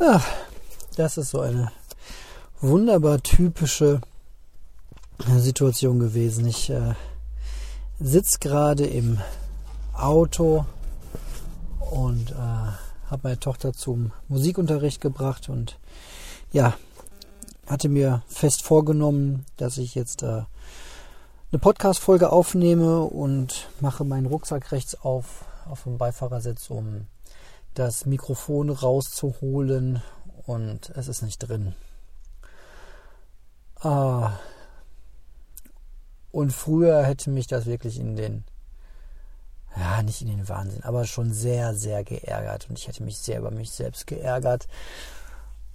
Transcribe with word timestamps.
Ach, 0.00 0.24
das 0.94 1.18
ist 1.18 1.30
so 1.30 1.40
eine 1.40 1.72
wunderbar 2.60 3.20
typische 3.20 4.00
Situation 5.38 5.98
gewesen. 5.98 6.46
Ich 6.46 6.70
äh, 6.70 6.94
sitze 7.98 8.38
gerade 8.38 8.86
im 8.86 9.18
Auto 9.94 10.66
und 11.90 12.30
äh, 12.30 12.34
habe 12.34 13.20
meine 13.24 13.40
Tochter 13.40 13.72
zum 13.72 14.12
Musikunterricht 14.28 15.00
gebracht 15.00 15.48
und 15.48 15.80
ja, 16.52 16.74
hatte 17.66 17.88
mir 17.88 18.22
fest 18.28 18.62
vorgenommen, 18.62 19.46
dass 19.56 19.78
ich 19.78 19.96
jetzt 19.96 20.22
äh, 20.22 20.44
eine 21.50 21.58
Podcast-Folge 21.60 22.30
aufnehme 22.30 23.00
und 23.00 23.68
mache 23.80 24.04
meinen 24.04 24.26
Rucksack 24.26 24.70
rechts 24.70 24.94
auf, 24.94 25.44
auf 25.68 25.82
dem 25.82 25.98
Beifahrersitz, 25.98 26.70
um 26.70 27.06
das 27.78 28.06
Mikrofon 28.06 28.70
rauszuholen 28.70 30.02
und 30.46 30.90
es 30.90 31.08
ist 31.08 31.22
nicht 31.22 31.38
drin. 31.38 31.74
Ah. 33.80 34.32
Und 36.32 36.52
früher 36.52 37.04
hätte 37.04 37.30
mich 37.30 37.46
das 37.46 37.66
wirklich 37.66 37.98
in 37.98 38.16
den, 38.16 38.44
ja, 39.76 40.02
nicht 40.02 40.22
in 40.22 40.28
den 40.28 40.48
Wahnsinn, 40.48 40.82
aber 40.82 41.04
schon 41.04 41.32
sehr, 41.32 41.74
sehr 41.74 42.02
geärgert. 42.04 42.68
Und 42.68 42.78
ich 42.78 42.88
hätte 42.88 43.02
mich 43.02 43.18
sehr 43.18 43.38
über 43.38 43.50
mich 43.50 43.70
selbst 43.70 44.06
geärgert. 44.06 44.66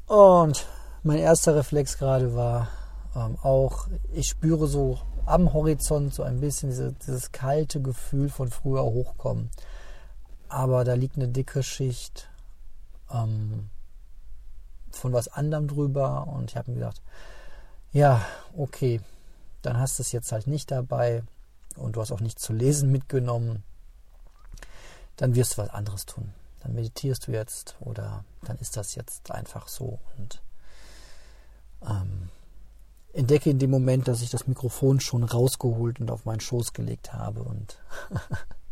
Und 0.07 0.65
mein 1.03 1.19
erster 1.19 1.55
Reflex 1.55 1.97
gerade 1.97 2.35
war 2.35 2.67
ähm, 3.15 3.37
auch, 3.41 3.87
ich 4.11 4.27
spüre 4.27 4.67
so 4.67 4.99
am 5.25 5.53
Horizont 5.53 6.13
so 6.13 6.23
ein 6.23 6.41
bisschen 6.41 6.69
diese, 6.69 6.93
dieses 6.93 7.31
kalte 7.31 7.81
Gefühl 7.81 8.29
von 8.29 8.49
früher 8.49 8.83
hochkommen. 8.83 9.49
Aber 10.53 10.83
da 10.83 10.93
liegt 10.93 11.15
eine 11.15 11.29
dicke 11.29 11.63
Schicht 11.63 12.29
ähm, 13.11 13.71
von 14.91 15.11
was 15.11 15.27
anderem 15.27 15.67
drüber. 15.67 16.27
Und 16.27 16.51
ich 16.51 16.57
habe 16.57 16.69
mir 16.69 16.77
gedacht, 16.77 17.01
ja, 17.91 18.23
okay, 18.55 19.01
dann 19.63 19.79
hast 19.79 19.97
du 19.97 20.03
es 20.03 20.11
jetzt 20.11 20.31
halt 20.31 20.45
nicht 20.45 20.69
dabei. 20.69 21.23
Und 21.75 21.95
du 21.95 22.01
hast 22.01 22.11
auch 22.11 22.19
nichts 22.19 22.43
zu 22.43 22.53
lesen 22.53 22.91
mitgenommen, 22.91 23.63
dann 25.15 25.33
wirst 25.33 25.53
du 25.53 25.63
was 25.63 25.71
anderes 25.71 26.05
tun. 26.05 26.31
Dann 26.61 26.75
meditierst 26.75 27.25
du 27.25 27.31
jetzt 27.31 27.75
oder 27.79 28.23
dann 28.43 28.59
ist 28.59 28.77
das 28.77 28.93
jetzt 28.93 29.31
einfach 29.31 29.67
so. 29.67 29.97
Und 30.19 30.39
ähm, 31.81 32.29
entdecke 33.11 33.49
in 33.49 33.57
dem 33.57 33.71
Moment, 33.71 34.07
dass 34.07 34.21
ich 34.21 34.29
das 34.29 34.45
Mikrofon 34.45 34.99
schon 34.99 35.23
rausgeholt 35.23 35.99
und 35.99 36.11
auf 36.11 36.25
meinen 36.25 36.41
Schoß 36.41 36.73
gelegt 36.73 37.11
habe. 37.11 37.41
Und 37.41 37.79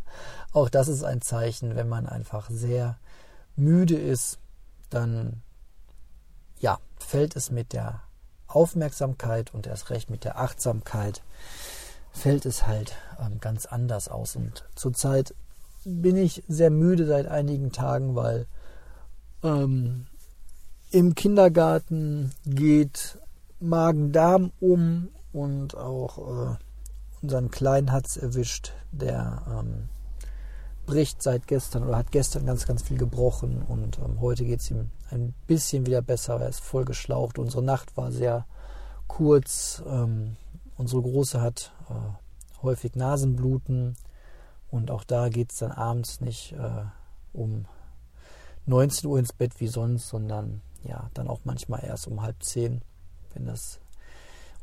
auch 0.52 0.68
das 0.68 0.88
ist 0.88 1.02
ein 1.02 1.22
Zeichen, 1.22 1.76
wenn 1.76 1.88
man 1.88 2.06
einfach 2.06 2.50
sehr 2.50 2.98
müde 3.56 3.96
ist, 3.96 4.38
dann 4.90 5.42
ja, 6.60 6.78
fällt 6.98 7.36
es 7.36 7.50
mit 7.50 7.72
der 7.72 8.02
Aufmerksamkeit 8.46 9.52
und 9.54 9.66
erst 9.66 9.90
recht 9.90 10.10
mit 10.10 10.24
der 10.24 10.38
Achtsamkeit 10.38 11.22
fällt 12.12 12.44
es 12.44 12.66
halt 12.66 12.94
ähm, 13.18 13.40
ganz 13.40 13.66
anders 13.66 14.08
aus. 14.08 14.36
Und 14.36 14.64
zurzeit 14.74 15.34
bin 15.84 16.16
ich 16.16 16.44
sehr 16.46 16.70
müde 16.70 17.06
seit 17.06 17.26
einigen 17.26 17.72
Tagen, 17.72 18.14
weil 18.14 18.46
ähm, 19.42 20.06
im 20.90 21.14
Kindergarten 21.14 22.32
geht 22.44 23.18
Magen-Darm 23.60 24.52
um 24.60 25.08
und 25.32 25.76
auch 25.76 26.18
äh, 26.18 26.56
unseren 27.22 27.50
Kleinen 27.50 27.92
hat 27.92 28.06
es 28.06 28.16
erwischt, 28.16 28.72
der 28.92 29.42
ähm, 29.48 29.88
bricht 30.92 31.22
seit 31.22 31.46
gestern 31.46 31.84
oder 31.84 31.96
hat 31.96 32.12
gestern 32.12 32.44
ganz, 32.44 32.66
ganz 32.66 32.82
viel 32.82 32.98
gebrochen 32.98 33.62
und 33.66 33.98
ähm, 33.98 34.20
heute 34.20 34.44
geht 34.44 34.60
es 34.60 34.70
ihm 34.70 34.90
ein 35.10 35.32
bisschen 35.46 35.86
wieder 35.86 36.02
besser. 36.02 36.38
Er 36.38 36.50
ist 36.50 36.60
voll 36.60 36.84
geschlaucht. 36.84 37.38
Unsere 37.38 37.62
Nacht 37.62 37.96
war 37.96 38.12
sehr 38.12 38.44
kurz. 39.08 39.82
Ähm, 39.86 40.36
unsere 40.76 41.00
Große 41.00 41.40
hat 41.40 41.72
äh, 41.88 42.62
häufig 42.62 42.94
Nasenbluten 42.94 43.96
und 44.70 44.90
auch 44.90 45.04
da 45.04 45.30
geht 45.30 45.52
es 45.52 45.60
dann 45.60 45.72
abends 45.72 46.20
nicht 46.20 46.52
äh, 46.52 46.84
um 47.32 47.64
19 48.66 49.08
Uhr 49.08 49.18
ins 49.18 49.32
Bett 49.32 49.60
wie 49.60 49.68
sonst, 49.68 50.10
sondern 50.10 50.60
ja, 50.84 51.08
dann 51.14 51.26
auch 51.26 51.40
manchmal 51.44 51.82
erst 51.84 52.06
um 52.06 52.20
halb 52.20 52.42
zehn, 52.42 52.82
wenn 53.32 53.46
das 53.46 53.80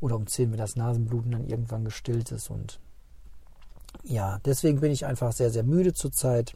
oder 0.00 0.14
um 0.14 0.28
zehn, 0.28 0.52
wenn 0.52 0.58
das 0.58 0.76
Nasenbluten 0.76 1.32
dann 1.32 1.48
irgendwann 1.48 1.84
gestillt 1.84 2.30
ist 2.30 2.50
und 2.50 2.78
ja, 4.02 4.38
deswegen 4.44 4.80
bin 4.80 4.92
ich 4.92 5.06
einfach 5.06 5.32
sehr, 5.32 5.50
sehr 5.50 5.62
müde 5.62 5.92
zurzeit. 5.92 6.54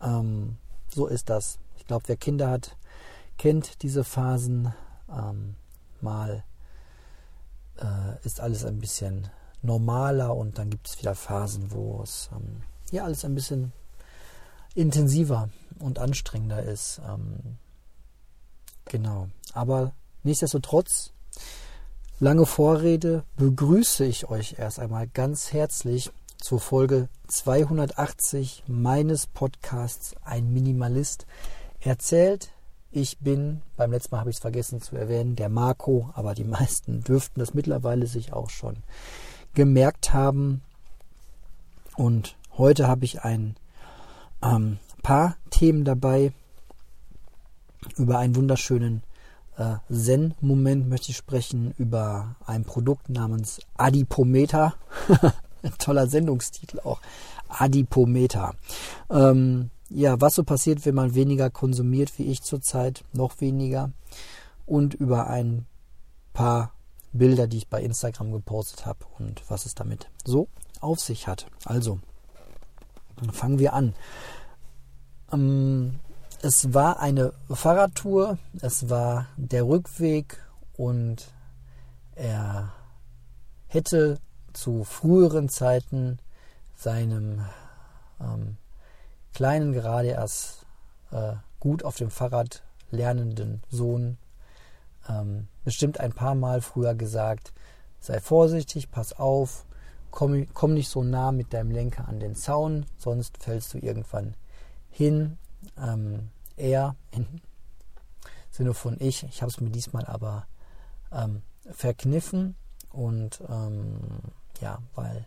Ähm, 0.00 0.56
so 0.88 1.06
ist 1.06 1.30
das. 1.30 1.58
Ich 1.76 1.86
glaube, 1.86 2.04
wer 2.06 2.16
Kinder 2.16 2.50
hat, 2.50 2.76
kennt 3.38 3.82
diese 3.82 4.04
Phasen. 4.04 4.72
Ähm, 5.10 5.56
mal 6.00 6.44
äh, 7.78 8.24
ist 8.24 8.40
alles 8.40 8.64
ein 8.64 8.78
bisschen 8.78 9.28
normaler 9.62 10.36
und 10.36 10.58
dann 10.58 10.70
gibt 10.70 10.88
es 10.88 10.98
wieder 10.98 11.14
Phasen, 11.14 11.72
wo 11.72 12.00
es 12.02 12.28
ähm, 12.32 12.62
ja 12.90 13.04
alles 13.04 13.24
ein 13.24 13.34
bisschen 13.34 13.72
intensiver 14.74 15.48
und 15.78 15.98
anstrengender 15.98 16.62
ist. 16.62 17.00
Ähm, 17.08 17.58
genau. 18.84 19.28
Aber 19.52 19.92
nichtsdestotrotz, 20.22 21.12
lange 22.20 22.46
Vorrede, 22.46 23.24
begrüße 23.36 24.04
ich 24.04 24.28
euch 24.28 24.56
erst 24.58 24.78
einmal 24.78 25.08
ganz 25.08 25.52
herzlich 25.52 26.10
zur 26.44 26.60
Folge 26.60 27.08
280 27.28 28.64
meines 28.66 29.26
Podcasts 29.26 30.14
Ein 30.26 30.52
Minimalist 30.52 31.24
erzählt. 31.80 32.50
Ich 32.90 33.18
bin, 33.20 33.62
beim 33.78 33.92
letzten 33.92 34.14
Mal 34.14 34.20
habe 34.20 34.28
ich 34.28 34.36
es 34.36 34.42
vergessen 34.42 34.82
zu 34.82 34.94
erwähnen, 34.94 35.36
der 35.36 35.48
Marco, 35.48 36.10
aber 36.12 36.34
die 36.34 36.44
meisten 36.44 37.02
dürften 37.02 37.40
das 37.40 37.54
mittlerweile 37.54 38.06
sich 38.06 38.34
auch 38.34 38.50
schon 38.50 38.76
gemerkt 39.54 40.12
haben. 40.12 40.60
Und 41.96 42.36
heute 42.58 42.88
habe 42.88 43.06
ich 43.06 43.22
ein 43.22 43.56
ähm, 44.42 44.76
paar 45.02 45.38
Themen 45.48 45.86
dabei. 45.86 46.34
Über 47.96 48.18
einen 48.18 48.36
wunderschönen 48.36 49.02
äh, 49.56 49.76
Zen-Moment 49.90 50.90
möchte 50.90 51.10
ich 51.10 51.16
sprechen, 51.16 51.72
über 51.78 52.36
ein 52.44 52.66
Produkt 52.66 53.08
namens 53.08 53.60
Adipometer. 53.78 54.74
toller 55.78 56.06
Sendungstitel 56.06 56.80
auch. 56.80 57.00
Adipometer. 57.48 58.54
Ähm, 59.10 59.70
ja, 59.90 60.20
was 60.20 60.34
so 60.34 60.44
passiert, 60.44 60.84
wenn 60.86 60.94
man 60.94 61.14
weniger 61.14 61.50
konsumiert, 61.50 62.18
wie 62.18 62.24
ich 62.24 62.42
zurzeit, 62.42 63.04
noch 63.12 63.40
weniger. 63.40 63.92
Und 64.66 64.94
über 64.94 65.28
ein 65.28 65.66
paar 66.32 66.72
Bilder, 67.12 67.46
die 67.46 67.58
ich 67.58 67.68
bei 67.68 67.82
Instagram 67.82 68.32
gepostet 68.32 68.86
habe 68.86 69.04
und 69.18 69.42
was 69.48 69.66
es 69.66 69.74
damit 69.74 70.08
so 70.24 70.48
auf 70.80 71.00
sich 71.00 71.28
hat. 71.28 71.46
Also, 71.64 72.00
fangen 73.32 73.58
wir 73.58 73.72
an. 73.72 73.94
Ähm, 75.32 76.00
es 76.42 76.74
war 76.74 77.00
eine 77.00 77.32
Fahrradtour, 77.50 78.38
es 78.60 78.90
war 78.90 79.28
der 79.36 79.66
Rückweg 79.66 80.38
und 80.76 81.32
er 82.16 82.72
hätte 83.66 84.18
zu 84.54 84.84
früheren 84.84 85.48
Zeiten 85.48 86.18
seinem 86.74 87.44
ähm, 88.20 88.56
kleinen, 89.32 89.72
gerade 89.72 90.08
erst 90.08 90.66
äh, 91.10 91.34
gut 91.60 91.84
auf 91.84 91.96
dem 91.96 92.10
Fahrrad 92.10 92.62
lernenden 92.90 93.62
Sohn 93.70 94.18
ähm, 95.08 95.48
bestimmt 95.64 96.00
ein 96.00 96.12
paar 96.12 96.34
Mal 96.34 96.60
früher 96.60 96.94
gesagt, 96.94 97.52
sei 98.00 98.20
vorsichtig, 98.20 98.90
pass 98.90 99.12
auf, 99.12 99.66
komm, 100.10 100.46
komm 100.52 100.74
nicht 100.74 100.88
so 100.88 101.02
nah 101.02 101.32
mit 101.32 101.52
deinem 101.52 101.70
Lenker 101.70 102.08
an 102.08 102.20
den 102.20 102.34
Zaun, 102.34 102.86
sonst 102.96 103.42
fällst 103.42 103.74
du 103.74 103.78
irgendwann 103.78 104.34
hin. 104.90 105.38
Ähm, 105.78 106.30
er, 106.56 106.96
im 107.12 107.26
Sinne 108.50 108.74
von 108.74 108.96
ich, 109.00 109.24
ich 109.24 109.42
habe 109.42 109.50
es 109.50 109.60
mir 109.60 109.70
diesmal 109.70 110.06
aber 110.06 110.46
ähm, 111.12 111.42
verkniffen 111.70 112.56
und 112.90 113.42
ähm, 113.48 113.98
ja, 114.64 114.78
weil 114.94 115.26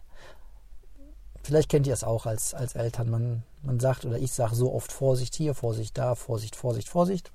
vielleicht 1.43 1.69
kennt 1.69 1.87
ihr 1.87 1.93
es 1.93 2.03
auch 2.03 2.25
als, 2.25 2.53
als 2.53 2.75
Eltern. 2.75 3.09
Man, 3.09 3.43
man 3.61 3.79
sagt 3.79 4.03
oder 4.03 4.17
ich 4.17 4.31
sage 4.33 4.55
so 4.55 4.73
oft 4.73 4.91
Vorsicht 4.91 5.35
hier, 5.35 5.53
Vorsicht 5.53 5.97
da, 5.97 6.15
Vorsicht, 6.15 6.55
Vorsicht, 6.55 6.89
Vorsicht. 6.89 7.31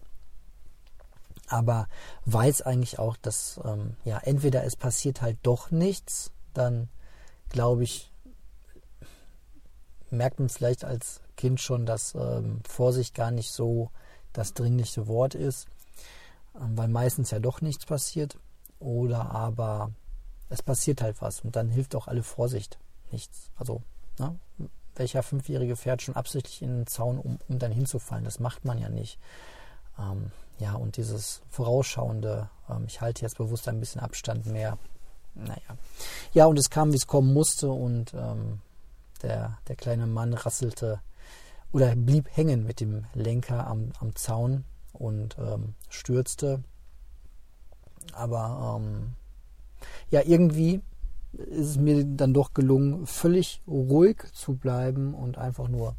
Aber 1.47 1.87
weiß 2.25 2.63
eigentlich 2.63 2.99
auch, 2.99 3.17
dass 3.17 3.61
ähm, 3.65 3.97
ja 4.05 4.19
entweder 4.19 4.65
es 4.65 4.75
passiert 4.75 5.23
halt 5.23 5.39
doch 5.43 5.71
nichts, 5.71 6.33
dann 6.55 6.89
glaube 7.49 7.85
ich, 7.85 8.11
merkt 10.11 10.41
man 10.41 10.49
vielleicht 10.49 10.85
als 10.85 11.21
Kind 11.37 11.61
schon, 11.61 11.87
dass 11.87 12.15
ähm, 12.15 12.61
Vorsicht 12.69 13.15
gar 13.15 13.31
nicht 13.31 13.53
so 13.53 13.91
das 14.33 14.55
dringlichste 14.55 15.07
Wort 15.07 15.35
ist, 15.35 15.69
ähm, 16.61 16.77
weil 16.77 16.89
meistens 16.89 17.31
ja 17.31 17.39
doch 17.39 17.61
nichts 17.61 17.87
passiert. 17.87 18.39
Oder 18.81 19.31
aber 19.31 19.93
es 20.53 20.63
passiert 20.63 21.01
halt 21.01 21.21
was 21.23 21.41
und 21.41 21.57
dann 21.57 21.71
hilft 21.71 21.97
auch 21.97 22.09
alle 22.09 22.23
Vorsicht 22.23 22.79
nichts. 23.11 23.51
Also, 23.57 23.83
ne? 24.19 24.39
welcher 24.95 25.23
Fünfjährige 25.23 25.77
fährt 25.77 26.03
schon 26.03 26.15
absichtlich 26.17 26.61
in 26.61 26.81
den 26.81 26.87
Zaun, 26.87 27.19
um, 27.19 27.39
um 27.49 27.59
dann 27.59 27.73
hinzufallen? 27.73 28.25
Das 28.25 28.39
macht 28.39 28.65
man 28.65 28.79
ja 28.79 28.91
nicht. 28.91 29.19
Ähm, 29.99 30.31
ja, 30.59 30.75
und 30.75 30.97
dieses 30.99 31.41
vorausschauende, 31.49 32.51
ähm, 32.69 32.85
ich 32.87 33.01
halte 33.01 33.23
jetzt 33.23 33.39
bewusst 33.39 33.67
ein 33.69 33.81
bisschen 33.81 34.03
Abstand 34.03 34.47
mehr. 34.47 34.77
Naja. 35.35 35.79
Ja, 36.35 36.45
und 36.45 36.59
es 36.59 36.69
kam, 36.69 36.93
wie 36.93 36.97
es 36.97 37.07
kommen 37.07 37.33
musste 37.33 37.71
und 37.71 38.13
ähm, 38.13 38.61
der, 39.23 39.59
der 39.69 39.77
kleine 39.77 40.07
Mann 40.07 40.35
rasselte 40.35 41.01
oder 41.73 41.97
blieb 41.97 42.29
hängen 42.37 42.67
mit 42.67 42.81
dem 42.81 43.07
Lenker 43.15 43.67
am, 43.67 43.93
am 43.99 44.15
Zaun 44.15 44.65
und 44.93 45.39
ähm, 45.39 45.75
stürzte. 45.89 46.63
Aber 48.13 48.79
ähm, 48.79 49.15
ja, 50.11 50.23
irgendwie 50.25 50.81
ist 51.33 51.71
es 51.71 51.77
mir 51.77 52.05
dann 52.05 52.35
doch 52.35 52.53
gelungen, 52.53 53.07
völlig 53.07 53.63
ruhig 53.67 54.23
zu 54.33 54.55
bleiben 54.55 55.15
und 55.15 55.39
einfach 55.39 55.69
nur 55.69 55.97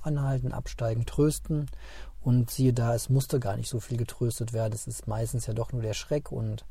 anhalten, 0.00 0.52
absteigen, 0.52 1.04
trösten. 1.06 1.66
Und 2.22 2.50
siehe 2.50 2.72
da, 2.72 2.94
es 2.94 3.10
musste 3.10 3.40
gar 3.40 3.56
nicht 3.56 3.68
so 3.68 3.80
viel 3.80 3.98
getröstet 3.98 4.52
werden. 4.52 4.72
Es 4.72 4.86
ist 4.86 5.08
meistens 5.08 5.46
ja 5.46 5.54
doch 5.54 5.72
nur 5.72 5.82
der 5.82 5.92
Schreck. 5.92 6.30
Und 6.30 6.64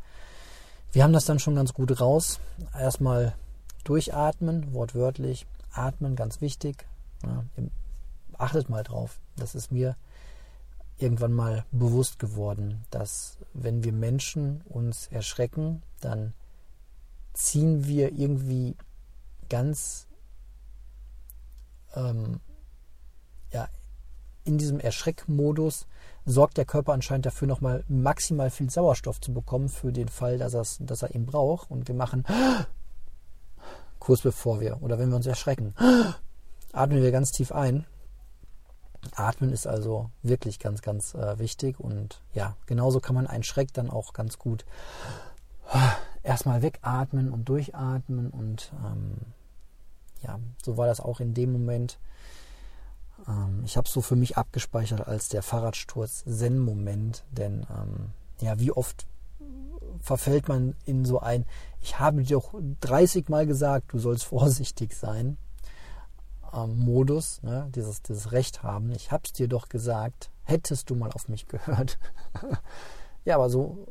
wir 0.94 1.04
haben 1.04 1.14
das 1.14 1.26
dann 1.26 1.40
schon 1.40 1.56
ganz 1.56 1.74
gut 1.74 2.00
raus. 2.00 2.40
Erstmal 2.74 3.36
durchatmen, 3.84 4.74
wortwörtlich. 4.74 5.46
Atmen, 5.74 6.16
ganz 6.16 6.42
wichtig. 6.42 6.86
Ja, 7.24 7.44
achtet 8.38 8.70
mal 8.70 8.84
drauf. 8.84 9.20
Das 9.36 9.54
ist 9.54 9.72
mir 9.72 9.96
irgendwann 10.98 11.34
mal 11.34 11.66
bewusst 11.72 12.20
geworden, 12.20 12.86
dass 12.90 13.38
wenn 13.54 13.84
wir 13.84 13.92
Menschen 13.92 14.62
uns 14.70 15.08
erschrecken, 15.08 15.82
dann 16.00 16.34
ziehen 17.42 17.88
wir 17.88 18.12
irgendwie 18.14 18.76
ganz 19.50 20.08
ähm, 21.96 22.40
ja, 23.52 23.68
in 24.44 24.58
diesem 24.58 24.80
Erschreckmodus 24.80 25.88
sorgt 26.26 26.58
der 26.58 26.66
Körper 26.66 26.94
anscheinend 26.94 27.26
dafür, 27.26 27.48
nochmal 27.48 27.84
maximal 27.88 28.50
viel 28.50 28.70
Sauerstoff 28.70 29.20
zu 29.20 29.34
bekommen 29.34 29.70
für 29.70 29.92
den 29.92 30.08
Fall, 30.08 30.38
dass, 30.38 30.78
dass 30.80 31.02
er 31.02 31.16
ihn 31.16 31.26
braucht. 31.26 31.70
Und 31.72 31.88
wir 31.88 31.96
machen 31.96 32.26
kurz 34.00 34.22
bevor 34.22 34.60
wir 34.60 34.82
oder 34.82 35.00
wenn 35.00 35.10
wir 35.10 35.16
uns 35.16 35.26
erschrecken, 35.26 35.74
atmen 36.74 37.02
wir 37.02 37.12
ganz 37.12 37.32
tief 37.32 37.52
ein. 37.52 37.86
Atmen 39.16 39.52
ist 39.52 39.66
also 39.66 40.12
wirklich 40.22 40.60
ganz, 40.60 40.84
ganz 40.84 41.16
äh, 41.16 41.40
wichtig 41.40 41.80
und 41.80 42.22
ja, 42.36 42.56
genauso 42.68 43.00
kann 43.00 43.16
man 43.16 43.26
einen 43.26 43.44
Schreck 43.44 43.74
dann 43.74 43.90
auch 43.90 44.14
ganz 44.14 44.38
gut 44.38 44.64
erstmal 46.24 46.62
wegatmen 46.62 47.30
und 47.30 47.50
durchatmen 47.50 48.30
und 48.30 48.72
ähm, 48.86 49.18
ja, 50.22 50.40
so 50.64 50.78
war 50.78 50.88
das 50.88 51.00
auch 51.00 51.20
in 51.20 51.34
dem 51.34 51.52
Moment. 51.52 52.00
Ähm, 53.28 53.64
ich 53.66 53.78
habe 53.78 53.88
es 53.88 53.94
so 53.94 54.02
für 54.02 54.16
mich 54.16 54.38
abgespeichert 54.38 55.08
als 55.08 55.30
der 55.30 55.42
Fahrradsturz-Zen-Moment, 55.42 57.24
denn 57.32 57.66
ähm, 57.70 58.12
ja, 58.40 58.60
wie 58.60 58.72
oft 58.72 59.08
verfällt 60.00 60.48
man 60.48 60.76
in 60.86 61.06
so 61.06 61.20
ein, 61.20 61.46
ich 61.80 62.00
habe 62.00 62.24
dir 62.24 62.38
doch 62.38 62.54
30 62.82 63.30
Mal 63.30 63.46
gesagt, 63.46 63.94
du 63.94 64.00
sollst 64.00 64.24
vorsichtig 64.26 64.96
sein, 64.96 65.38
ähm, 66.54 66.78
Modus, 66.80 67.42
ne? 67.44 67.70
dieses, 67.74 68.02
dieses 68.02 68.32
Recht 68.32 68.64
haben. 68.64 68.92
Ich 68.92 69.12
habe 69.12 69.24
es 69.26 69.34
dir 69.34 69.48
doch 69.48 69.70
gesagt, 69.70 70.32
hättest 70.44 70.90
du 70.90 70.96
mal 70.96 71.12
auf 71.12 71.28
mich 71.28 71.48
gehört. 71.48 71.98
ja, 73.26 73.36
aber 73.36 73.50
so 73.50 73.88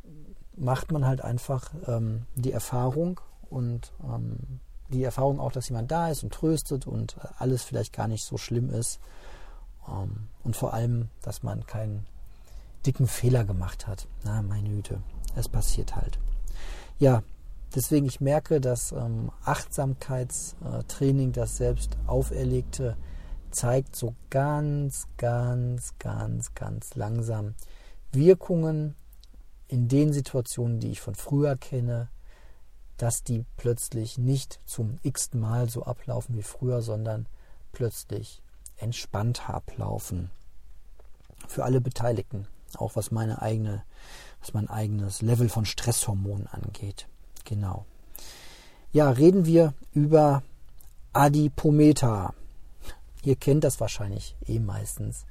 macht 0.55 0.91
man 0.91 1.05
halt 1.05 1.23
einfach 1.23 1.71
ähm, 1.87 2.25
die 2.35 2.51
Erfahrung 2.51 3.19
und 3.49 3.93
ähm, 4.03 4.59
die 4.89 5.03
Erfahrung 5.03 5.39
auch, 5.39 5.51
dass 5.51 5.69
jemand 5.69 5.91
da 5.91 6.09
ist 6.09 6.23
und 6.23 6.33
tröstet 6.33 6.87
und 6.87 7.17
alles 7.37 7.63
vielleicht 7.63 7.93
gar 7.93 8.07
nicht 8.07 8.23
so 8.23 8.37
schlimm 8.37 8.69
ist. 8.69 8.99
Ähm, 9.87 10.27
und 10.43 10.55
vor 10.55 10.73
allem, 10.73 11.09
dass 11.21 11.43
man 11.43 11.65
keinen 11.65 12.05
dicken 12.85 13.07
Fehler 13.07 13.43
gemacht 13.45 13.87
hat. 13.87 14.07
Na, 14.23 14.41
meine 14.41 14.69
Güte, 14.69 15.01
es 15.35 15.47
passiert 15.47 15.95
halt. 15.95 16.19
Ja, 16.99 17.23
deswegen 17.75 18.05
ich 18.05 18.21
merke, 18.21 18.59
dass 18.59 18.91
ähm, 18.91 19.31
Achtsamkeitstraining, 19.45 21.31
das 21.31 21.57
selbst 21.57 21.97
auferlegte, 22.07 22.97
zeigt 23.51 23.95
so 23.95 24.15
ganz, 24.29 25.07
ganz, 25.17 25.93
ganz, 25.99 26.53
ganz 26.53 26.95
langsam 26.95 27.55
Wirkungen 28.11 28.95
in 29.71 29.87
den 29.87 30.11
Situationen, 30.11 30.79
die 30.79 30.91
ich 30.91 30.99
von 30.99 31.15
früher 31.15 31.55
kenne, 31.55 32.09
dass 32.97 33.23
die 33.23 33.45
plötzlich 33.57 34.17
nicht 34.17 34.59
zum 34.65 34.99
x 35.01 35.33
Mal 35.33 35.69
so 35.69 35.83
ablaufen 35.83 36.35
wie 36.35 36.43
früher, 36.43 36.81
sondern 36.81 37.25
plötzlich 37.71 38.41
entspannt 38.77 39.49
ablaufen. 39.49 40.29
Für 41.47 41.63
alle 41.63 41.79
Beteiligten, 41.79 42.47
auch 42.75 42.95
was 42.95 43.11
meine 43.11 43.41
eigene, 43.41 43.83
was 44.41 44.53
mein 44.53 44.69
eigenes 44.69 45.21
Level 45.21 45.47
von 45.47 45.65
Stresshormonen 45.65 46.47
angeht. 46.47 47.07
Genau. 47.45 47.85
Ja, 48.91 49.09
reden 49.09 49.45
wir 49.45 49.73
über 49.93 50.43
Adipometer. 51.13 52.33
Ihr 53.23 53.37
kennt 53.37 53.63
das 53.63 53.79
wahrscheinlich 53.79 54.35
eh 54.45 54.59
meistens. 54.59 55.25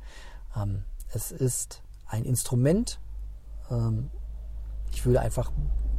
Ähm, 0.57 0.85
es 1.13 1.31
ist 1.31 1.83
ein 2.07 2.25
Instrument, 2.25 2.99
ähm, 3.71 4.11
ich 4.93 5.05
würde 5.07 5.21
einfach 5.21 5.53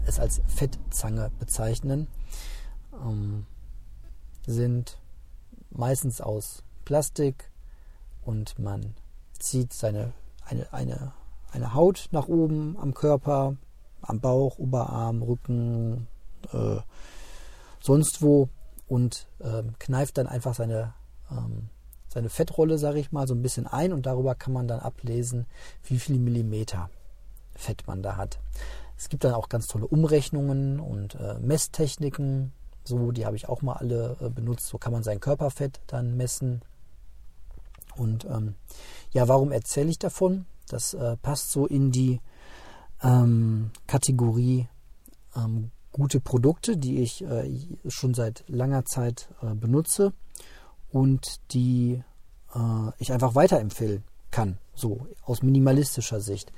es 0.06 0.20
als 0.20 0.42
Fettzange 0.48 1.32
bezeichnen, 1.40 2.08
ähm, 2.94 3.46
sind 4.46 5.00
meistens 5.70 6.22
aus 6.22 6.64
Plastik 6.86 7.52
und 8.24 8.58
man 8.60 8.96
zieht 9.40 9.74
seine 9.74 10.14
eine, 10.52 10.72
eine, 10.74 11.14
eine 11.52 11.74
Haut 11.74 12.10
nach 12.12 12.28
oben 12.28 12.78
am 12.78 12.94
Körper, 12.94 13.56
am 14.02 14.20
Bauch, 14.20 14.58
Oberarm, 14.58 15.22
Rücken, 15.22 16.08
äh, 16.52 16.78
sonst 17.80 18.22
wo 18.22 18.50
und 18.88 19.28
äh, 19.40 19.64
kneift 19.80 20.18
dann 20.18 20.28
einfach 20.28 20.56
seine, 20.56 20.94
ähm, 21.32 21.70
seine 22.10 22.30
Fettrolle, 22.30 22.78
sage 22.78 23.00
ich 23.00 23.12
mal, 23.12 23.28
so 23.28 23.34
ein 23.34 23.42
bisschen 23.42 23.68
ein 23.68 23.94
und 23.94 24.06
darüber 24.06 24.36
kann 24.36 24.54
man 24.54 24.68
dann 24.68 24.80
ablesen, 24.80 25.46
wie 25.84 26.00
viel 26.00 26.20
Millimeter 26.20 26.90
Fett 27.56 27.88
man 27.88 28.02
da 28.02 28.18
hat. 28.18 28.40
Es 29.02 29.10
gibt 29.10 29.24
dann 29.24 29.34
auch 29.34 29.50
ganz 29.50 29.66
tolle 29.66 29.88
Umrechnungen 29.88 30.80
und 30.80 31.16
äh, 31.16 31.40
Messtechniken. 31.40 32.52
So, 32.84 33.12
die 33.12 33.26
habe 33.26 33.36
ich 33.36 33.50
auch 33.50 33.64
mal 33.64 33.74
alle 33.74 34.16
äh, 34.22 34.30
benutzt. 34.30 34.68
So 34.68 34.78
kann 34.78 34.94
man 34.94 35.02
sein 35.02 35.20
Körperfett 35.20 35.82
dann 35.88 36.16
messen. 36.18 36.62
Und 37.96 38.26
ähm, 38.26 38.54
ja, 39.12 39.28
warum 39.28 39.52
erzähle 39.52 39.90
ich 39.90 39.98
davon? 39.98 40.46
Das 40.68 40.94
äh, 40.94 41.18
passt 41.18 41.52
so 41.52 41.66
in 41.66 41.92
die 41.92 42.22
ähm, 43.02 43.72
Kategorie 43.88 44.68
ähm, 45.36 45.72
gute 45.92 46.20
Produkte, 46.20 46.78
die 46.78 47.02
ich 47.02 47.24
äh, 47.24 47.50
schon 47.88 48.14
seit 48.14 48.44
langer 48.48 48.86
Zeit 48.86 49.30
äh, 49.42 49.56
benutze 49.56 50.14
und 50.92 51.40
die 51.54 52.04
äh, 52.54 52.92
ich 53.00 53.12
einfach 53.12 53.34
weiterempfehlen 53.34 54.04
kann, 54.30 54.60
so 54.76 55.08
aus 55.26 55.42
minimalistischer 55.42 56.22
Sicht. 56.22 56.54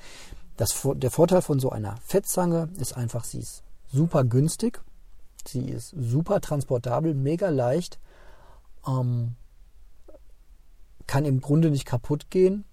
Das, 0.57 0.87
der 0.95 1.11
Vorteil 1.11 1.41
von 1.41 1.59
so 1.59 1.69
einer 1.69 1.97
Fettzange 1.97 2.69
ist 2.77 2.93
einfach, 2.93 3.23
sie 3.23 3.39
ist 3.39 3.63
super 3.91 4.23
günstig, 4.23 4.81
sie 5.47 5.69
ist 5.69 5.93
super 5.97 6.41
transportabel, 6.41 7.13
mega 7.13 7.49
leicht, 7.49 7.99
ähm, 8.87 9.35
kann 11.07 11.25
im 11.25 11.41
Grunde 11.41 11.69
nicht 11.69 11.85
kaputt 11.85 12.29
gehen 12.29 12.65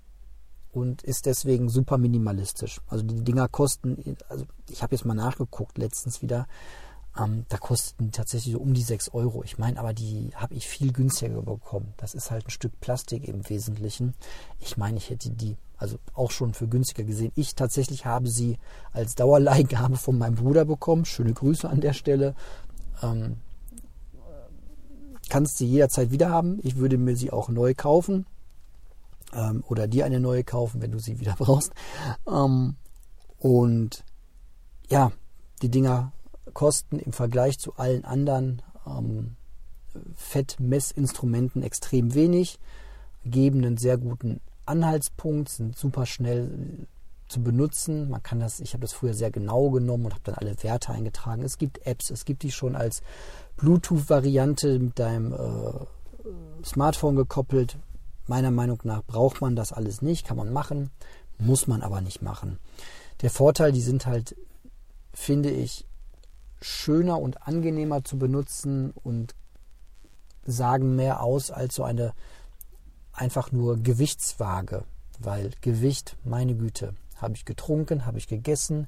und 0.72 1.02
ist 1.02 1.26
deswegen 1.26 1.68
super 1.68 1.98
minimalistisch. 1.98 2.80
Also 2.86 3.04
die 3.04 3.24
Dinger 3.24 3.48
kosten, 3.48 4.16
also 4.28 4.46
ich 4.68 4.82
habe 4.82 4.94
jetzt 4.94 5.04
mal 5.04 5.14
nachgeguckt 5.14 5.78
letztens 5.78 6.22
wieder, 6.22 6.46
ähm, 7.18 7.44
da 7.48 7.58
kosten 7.58 8.12
tatsächlich 8.12 8.54
so 8.54 8.60
um 8.60 8.72
die 8.72 8.82
6 8.82 9.12
Euro. 9.14 9.42
Ich 9.42 9.58
meine, 9.58 9.80
aber 9.80 9.92
die 9.92 10.30
habe 10.34 10.54
ich 10.54 10.68
viel 10.68 10.92
günstiger 10.92 11.42
bekommen. 11.42 11.92
Das 11.96 12.14
ist 12.14 12.30
halt 12.30 12.46
ein 12.46 12.50
Stück 12.50 12.80
Plastik 12.80 13.26
im 13.26 13.48
Wesentlichen. 13.48 14.14
Ich 14.60 14.76
meine, 14.76 14.96
ich 14.96 15.10
hätte 15.10 15.30
die 15.30 15.56
also 15.80 15.98
auch 16.14 16.30
schon 16.30 16.52
für 16.52 16.68
günstiger 16.68 17.04
gesehen. 17.04 17.32
Ich 17.34 17.54
tatsächlich 17.54 18.04
habe 18.04 18.28
sie 18.28 18.58
als 18.92 19.14
Dauerleihgabe 19.14 19.96
von 19.96 20.18
meinem 20.18 20.36
Bruder 20.36 20.64
bekommen. 20.66 21.06
Schöne 21.06 21.32
Grüße 21.32 21.68
an 21.68 21.80
der 21.80 21.94
Stelle. 21.94 22.34
Ähm, 23.02 23.38
kannst 25.30 25.56
sie 25.56 25.66
jederzeit 25.66 26.10
wieder 26.10 26.28
haben. 26.28 26.60
Ich 26.62 26.76
würde 26.76 26.98
mir 26.98 27.16
sie 27.16 27.32
auch 27.32 27.48
neu 27.48 27.72
kaufen 27.74 28.26
ähm, 29.32 29.64
oder 29.68 29.88
dir 29.88 30.04
eine 30.04 30.20
neue 30.20 30.44
kaufen, 30.44 30.82
wenn 30.82 30.92
du 30.92 30.98
sie 30.98 31.18
wieder 31.18 31.34
brauchst. 31.38 31.72
Ähm, 32.28 32.76
und 33.38 34.04
ja, 34.90 35.12
die 35.62 35.70
Dinger 35.70 36.12
kosten 36.52 36.98
im 36.98 37.12
Vergleich 37.12 37.58
zu 37.58 37.76
allen 37.76 38.04
anderen 38.04 38.60
ähm, 38.86 39.36
Fettmessinstrumenten 40.14 41.62
extrem 41.62 42.12
wenig, 42.12 42.58
geben 43.24 43.64
einen 43.64 43.78
sehr 43.78 43.96
guten 43.96 44.40
Anhaltspunkt, 44.70 45.48
sind 45.48 45.76
super 45.76 46.06
schnell 46.06 46.86
zu 47.28 47.42
benutzen. 47.42 48.08
Man 48.10 48.22
kann 48.22 48.40
das, 48.40 48.60
ich 48.60 48.72
habe 48.72 48.82
das 48.82 48.92
früher 48.92 49.14
sehr 49.14 49.30
genau 49.30 49.70
genommen 49.70 50.06
und 50.06 50.12
habe 50.12 50.24
dann 50.24 50.34
alle 50.34 50.54
Werte 50.62 50.92
eingetragen. 50.92 51.42
Es 51.42 51.58
gibt 51.58 51.86
Apps, 51.86 52.10
es 52.10 52.24
gibt 52.24 52.42
die 52.42 52.50
schon 52.50 52.76
als 52.76 53.02
Bluetooth-Variante 53.56 54.78
mit 54.78 54.98
deinem 54.98 55.32
äh, 55.32 56.64
Smartphone 56.64 57.16
gekoppelt. 57.16 57.78
Meiner 58.26 58.50
Meinung 58.50 58.80
nach 58.84 59.02
braucht 59.02 59.40
man 59.40 59.56
das 59.56 59.72
alles 59.72 60.02
nicht, 60.02 60.26
kann 60.26 60.36
man 60.36 60.52
machen, 60.52 60.90
muss 61.38 61.66
man 61.66 61.82
aber 61.82 62.00
nicht 62.00 62.22
machen. 62.22 62.58
Der 63.22 63.30
Vorteil, 63.30 63.72
die 63.72 63.80
sind 63.80 64.06
halt, 64.06 64.36
finde 65.12 65.50
ich, 65.50 65.86
schöner 66.60 67.18
und 67.18 67.46
angenehmer 67.46 68.04
zu 68.04 68.18
benutzen 68.18 68.92
und 69.02 69.34
sagen 70.44 70.96
mehr 70.96 71.22
aus 71.22 71.50
als 71.50 71.74
so 71.74 71.84
eine 71.84 72.12
einfach 73.20 73.52
nur 73.52 73.76
Gewichtswaage. 73.76 74.84
Weil 75.18 75.50
Gewicht, 75.60 76.16
meine 76.24 76.54
Güte, 76.54 76.94
habe 77.16 77.34
ich 77.34 77.44
getrunken, 77.44 78.06
habe 78.06 78.18
ich 78.18 78.26
gegessen, 78.26 78.86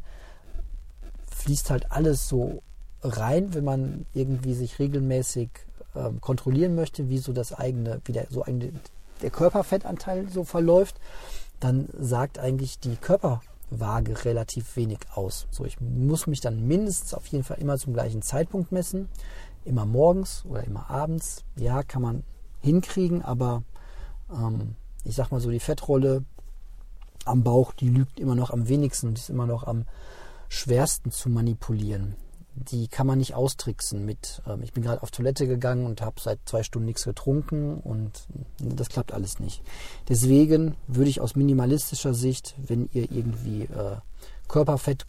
fließt 1.31 1.71
halt 1.71 1.93
alles 1.93 2.29
so 2.29 2.63
rein, 3.03 3.53
wenn 3.53 3.65
man 3.65 4.07
irgendwie 4.15 4.55
sich 4.55 4.79
regelmäßig 4.79 5.51
ähm, 5.95 6.21
kontrollieren 6.21 6.75
möchte, 6.75 7.11
wie 7.11 7.19
so 7.19 7.33
das 7.33 7.53
eigene, 7.53 8.01
wie 8.07 8.13
der, 8.13 8.29
so 8.31 8.45
eigene, 8.45 8.73
der 9.21 9.31
Körperfettanteil 9.31 10.31
so 10.31 10.45
verläuft, 10.45 10.97
dann 11.61 11.89
sagt 11.99 12.39
eigentlich 12.39 12.79
die 12.79 12.97
Körperwaage 12.97 14.25
relativ 14.25 14.77
wenig 14.77 15.01
aus. 15.15 15.47
So, 15.51 15.67
ich 15.67 15.81
muss 15.81 16.27
mich 16.27 16.41
dann 16.41 16.67
mindestens 16.67 17.13
auf 17.13 17.27
jeden 17.27 17.45
Fall 17.45 17.59
immer 17.59 17.77
zum 17.77 17.93
gleichen 17.93 18.23
Zeitpunkt 18.23 18.73
messen, 18.73 19.09
immer 19.65 19.85
morgens 19.85 20.45
oder 20.49 20.65
immer 20.65 20.89
abends. 20.89 21.45
Ja, 21.57 21.83
kann 21.83 22.03
man 22.03 22.23
hinkriegen, 22.61 23.23
aber 23.23 23.63
ähm, 24.35 24.77
ich 25.05 25.15
sag 25.15 25.31
mal 25.31 25.41
so, 25.41 25.51
die 25.51 25.61
Fettrolle 25.61 26.25
am 27.25 27.43
Bauch, 27.43 27.73
die 27.73 27.89
lügt 27.89 28.19
immer 28.19 28.35
noch 28.35 28.51
am 28.51 28.69
wenigsten 28.69 29.09
und 29.09 29.19
ist 29.19 29.31
immer 29.31 29.47
noch 29.47 29.65
am 29.65 29.85
schwersten 30.49 31.11
zu 31.11 31.29
manipulieren 31.29 32.17
die 32.55 32.89
kann 32.89 33.07
man 33.07 33.19
nicht 33.19 33.35
austricksen 33.35 34.05
mit, 34.05 34.43
ähm, 34.47 34.63
ich 34.63 34.73
bin 34.73 34.83
gerade 34.83 35.03
auf 35.03 35.11
Toilette 35.11 35.47
gegangen 35.47 35.87
und 35.87 36.03
habe 36.03 36.21
seit 36.21 36.39
zwei 36.45 36.63
Stunden 36.63 36.87
nichts 36.87 37.05
getrunken 37.05 37.79
und 37.79 38.27
das 38.59 38.89
klappt 38.89 39.13
alles 39.13 39.39
nicht. 39.39 39.63
Deswegen 40.09 40.77
würde 40.87 41.11
ich 41.11 41.21
aus 41.21 41.35
minimalistischer 41.35 42.15
Sicht, 42.15 42.55
wenn 42.59 42.89
ihr 42.93 43.11
irgendwie 43.11 43.63
äh, 43.63 43.97
Körperfett 44.49 45.07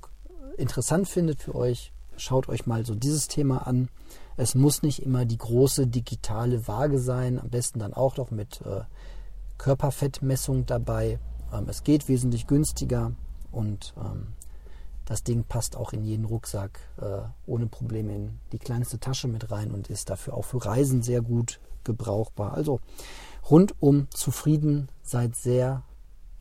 interessant 0.57 1.07
findet 1.07 1.41
für 1.41 1.55
euch, 1.55 1.91
schaut 2.15 2.47
euch 2.47 2.65
mal 2.65 2.85
so 2.85 2.95
dieses 2.95 3.27
Thema 3.27 3.67
an. 3.67 3.89
Es 4.37 4.55
muss 4.55 4.81
nicht 4.81 5.03
immer 5.03 5.25
die 5.25 5.37
große 5.37 5.87
digitale 5.87 6.67
Waage 6.67 6.99
sein, 6.99 7.39
am 7.39 7.49
besten 7.49 7.79
dann 7.79 7.93
auch 7.93 8.17
noch 8.17 8.31
mit 8.31 8.61
äh, 8.61 8.81
Körperfettmessung 9.57 10.65
dabei. 10.65 11.19
Ähm, 11.51 11.67
es 11.69 11.83
geht 11.83 12.07
wesentlich 12.07 12.47
günstiger 12.47 13.11
und 13.51 13.93
ähm, 13.97 14.33
das 15.05 15.23
Ding 15.23 15.43
passt 15.43 15.75
auch 15.75 15.93
in 15.93 16.03
jeden 16.03 16.25
Rucksack 16.25 16.79
äh, 17.01 17.21
ohne 17.45 17.67
Probleme 17.67 18.15
in 18.15 18.39
die 18.51 18.59
kleinste 18.59 18.99
Tasche 18.99 19.27
mit 19.27 19.51
rein 19.51 19.71
und 19.71 19.89
ist 19.89 20.09
dafür 20.09 20.33
auch 20.33 20.45
für 20.45 20.65
Reisen 20.65 21.01
sehr 21.01 21.21
gut 21.21 21.59
gebrauchbar. 21.83 22.53
Also 22.53 22.79
rundum 23.49 24.07
zufrieden 24.11 24.89
seit 25.01 25.35
sehr 25.35 25.83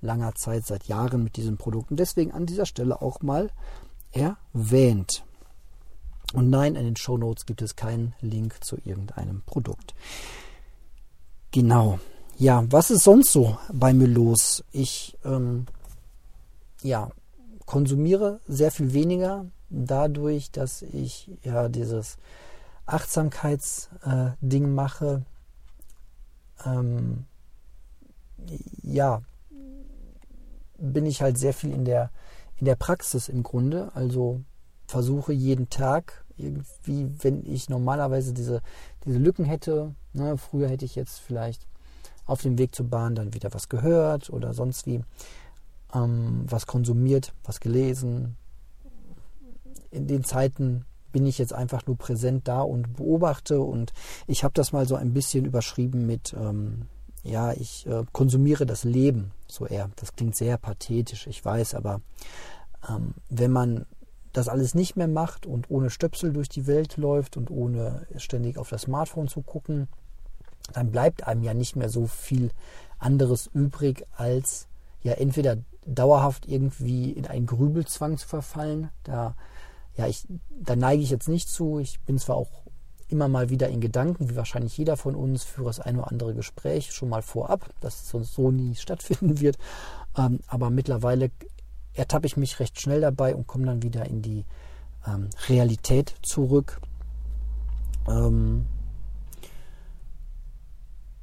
langer 0.01 0.35
Zeit, 0.35 0.67
seit 0.67 0.85
Jahren 0.85 1.25
mit 1.25 1.37
diesem 1.37 1.57
Produkt. 1.57 1.91
Und 1.91 1.99
deswegen 1.99 2.33
an 2.33 2.47
dieser 2.47 2.67
Stelle 2.67 3.03
auch 3.03 3.23
mal 3.23 3.51
erwähnt. 4.13 5.25
Und 6.35 6.51
nein, 6.51 6.77
in 6.77 6.85
den 6.85 6.97
Show 6.97 7.17
Notes 7.17 7.47
gibt 7.47 7.63
es 7.63 7.77
keinen 7.77 8.15
Link 8.21 8.65
zu 8.65 8.77
irgendeinem 8.85 9.43
Produkt. 9.47 9.95
Genau. 11.51 11.99
Ja, 12.39 12.65
was 12.71 12.91
ist 12.91 13.05
sonst 13.05 13.33
so 13.33 13.59
bei 13.73 13.93
mir 13.93 14.09
los? 14.09 14.65
Ich 14.73 15.19
ähm, 15.25 15.67
ja, 16.83 17.11
konsumiere 17.67 18.41
sehr 18.49 18.71
viel 18.71 18.93
weniger 18.93 19.47
dadurch, 19.71 20.51
dass 20.51 20.83
ich 20.83 21.31
ja 21.43 21.69
dieses 21.69 22.17
Achtsamkeitsding 22.87 24.65
äh, 24.65 24.67
mache. 24.67 25.25
Ähm, 26.65 27.27
ja, 28.83 29.23
bin 30.79 31.07
ich 31.07 31.23
halt 31.23 31.39
sehr 31.39 31.55
viel 31.55 31.73
in 31.73 31.85
der, 31.85 32.11
in 32.57 32.65
der 32.67 32.77
Praxis 32.77 33.29
im 33.29 33.43
Grunde. 33.43 33.93
Also 33.95 34.41
versuche 34.87 35.33
jeden 35.33 35.71
Tag 35.71 36.22
irgendwie, 36.37 37.09
wenn 37.23 37.45
ich 37.47 37.69
normalerweise 37.69 38.33
diese, 38.33 38.61
diese 39.05 39.19
Lücken 39.19 39.45
hätte, 39.45 39.95
ne, 40.13 40.37
früher 40.37 40.69
hätte 40.69 40.85
ich 40.85 40.95
jetzt 40.95 41.21
vielleicht 41.21 41.67
auf 42.27 42.43
dem 42.43 42.59
Weg 42.59 42.75
zur 42.75 42.87
Bahn 42.87 43.15
dann 43.15 43.35
wieder 43.35 43.53
was 43.53 43.69
gehört 43.69 44.31
oder 44.31 44.55
sonst 44.55 44.87
wie, 44.87 45.03
ähm, 45.95 46.45
was 46.47 46.67
konsumiert, 46.67 47.33
was 47.45 47.61
gelesen. 47.61 48.37
In 49.91 50.07
den 50.07 50.25
Zeiten 50.25 50.85
bin 51.13 51.27
ich 51.27 51.39
jetzt 51.39 51.53
einfach 51.53 51.87
nur 51.87 51.97
präsent 51.97 52.49
da 52.49 52.63
und 52.63 52.97
beobachte 52.97 53.61
und 53.61 53.93
ich 54.27 54.45
habe 54.45 54.55
das 54.55 54.73
mal 54.73 54.87
so 54.87 54.95
ein 54.95 55.13
bisschen 55.13 55.45
überschrieben 55.45 56.07
mit, 56.07 56.35
ähm, 56.39 56.87
ja, 57.23 57.53
ich 57.53 57.87
äh, 57.87 58.05
konsumiere 58.13 58.67
das 58.67 58.85
Leben, 58.85 59.33
so 59.47 59.67
eher. 59.67 59.91
Das 59.97 60.17
klingt 60.17 60.35
sehr 60.35 60.57
pathetisch, 60.57 61.27
ich 61.27 61.45
weiß, 61.45 61.75
aber 61.75 62.01
ähm, 62.89 63.15
wenn 63.29 63.53
man 63.53 63.87
das 64.33 64.49
alles 64.49 64.75
nicht 64.75 64.97
mehr 64.97 65.09
macht 65.09 65.47
und 65.47 65.71
ohne 65.71 65.91
Stöpsel 65.91 66.33
durch 66.33 66.49
die 66.49 66.67
Welt 66.67 66.97
läuft 66.97 67.37
und 67.37 67.51
ohne 67.51 68.07
ständig 68.17 68.59
auf 68.59 68.71
das 68.71 68.83
Smartphone 68.83 69.29
zu 69.29 69.43
gucken, 69.43 69.89
dann 70.73 70.91
bleibt 70.91 71.27
einem 71.27 71.43
ja 71.43 71.55
nicht 71.55 71.77
mehr 71.77 71.89
so 71.89 72.07
viel 72.07 72.51
anderes 72.99 73.51
übrig, 73.53 74.07
als 74.17 74.69
ja 75.03 75.13
entweder 75.13 75.59
dauerhaft 75.85 76.47
irgendwie 76.47 77.11
in 77.11 77.27
einen 77.27 77.47
Grübelzwang 77.47 78.17
zu 78.17 78.29
verfallen. 78.29 78.91
Da, 79.03 79.35
ja, 79.97 80.07
ich, 80.07 80.27
da 80.51 80.77
neige 80.77 81.03
ich 81.03 81.11
jetzt 81.11 81.29
nicht 81.29 81.49
zu. 81.49 81.79
Ich 81.81 82.01
bin 82.01 82.19
zwar 82.19 82.37
auch 82.37 82.63
immer 83.09 83.29
mal 83.29 83.51
wieder 83.51 83.69
in 83.69 83.81
Gedanken, 83.81 84.31
wie 84.31 84.37
wahrscheinlich 84.37 84.79
jeder 84.79 84.97
von 84.97 85.15
uns, 85.15 85.45
führe 85.45 85.67
das 85.67 85.81
ein 85.81 85.99
oder 85.99 86.11
andere 86.11 86.35
Gespräch 86.35 86.93
schon 86.93 87.11
mal 87.11 87.23
vorab, 87.23 87.69
dass 87.81 88.09
sonst 88.09 88.33
so 88.33 88.51
nie 88.51 88.75
stattfinden 88.77 89.41
wird. 89.41 89.59
Ähm, 90.17 90.41
aber 90.47 90.71
mittlerweile 90.71 91.31
ertappe 91.95 92.27
ich 92.27 92.37
mich 92.37 92.61
recht 92.61 92.81
schnell 92.81 93.01
dabei 93.01 93.35
und 93.35 93.47
komme 93.47 93.67
dann 93.67 93.83
wieder 93.83 94.07
in 94.07 94.23
die 94.23 94.45
ähm, 95.07 95.29
Realität 95.49 96.15
zurück. 96.23 96.81
Ähm, 98.09 98.67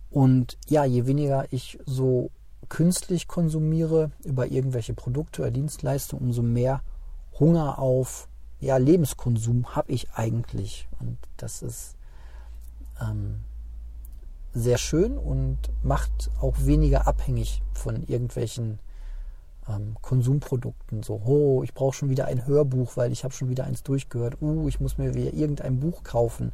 und 0.10 0.58
ja, 0.68 0.86
je 0.86 1.06
weniger 1.06 1.52
ich 1.52 1.80
so 1.86 2.32
künstlich 2.68 3.28
konsumiere 3.28 4.12
über 4.24 4.48
irgendwelche 4.48 4.94
Produkte 4.94 5.42
oder 5.42 5.52
Dienstleistungen, 5.52 6.26
umso 6.26 6.42
mehr 6.42 6.82
Hunger 7.40 7.80
auf 7.80 8.28
ja, 8.60 8.78
Lebenskonsum 8.78 9.76
habe 9.76 9.92
ich 9.92 10.12
eigentlich. 10.12 10.88
Und 11.00 11.18
das 11.38 11.62
ist 11.62 11.96
ähm, 13.02 13.40
sehr 14.54 14.78
schön 14.78 15.18
und 15.18 15.58
macht 15.84 16.30
auch 16.42 16.56
weniger 16.60 17.08
abhängig 17.08 17.62
von 17.74 18.04
irgendwelchen 18.08 18.80
ähm, 19.70 19.96
Konsumprodukten. 20.02 21.04
So, 21.04 21.22
oh, 21.26 21.64
ich 21.64 21.74
brauche 21.74 21.96
schon 21.96 22.10
wieder 22.10 22.26
ein 22.26 22.46
Hörbuch, 22.46 22.98
weil 22.98 23.12
ich 23.12 23.24
habe 23.24 23.34
schon 23.34 23.50
wieder 23.50 23.66
eins 23.66 23.84
durchgehört. 23.84 24.42
Uh, 24.42 24.68
ich 24.68 24.80
muss 24.80 24.98
mir 24.98 25.14
wieder 25.14 25.34
irgendein 25.34 25.80
Buch 25.80 26.04
kaufen. 26.04 26.52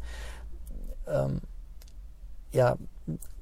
Ähm, 1.08 1.42
ja, 2.52 2.78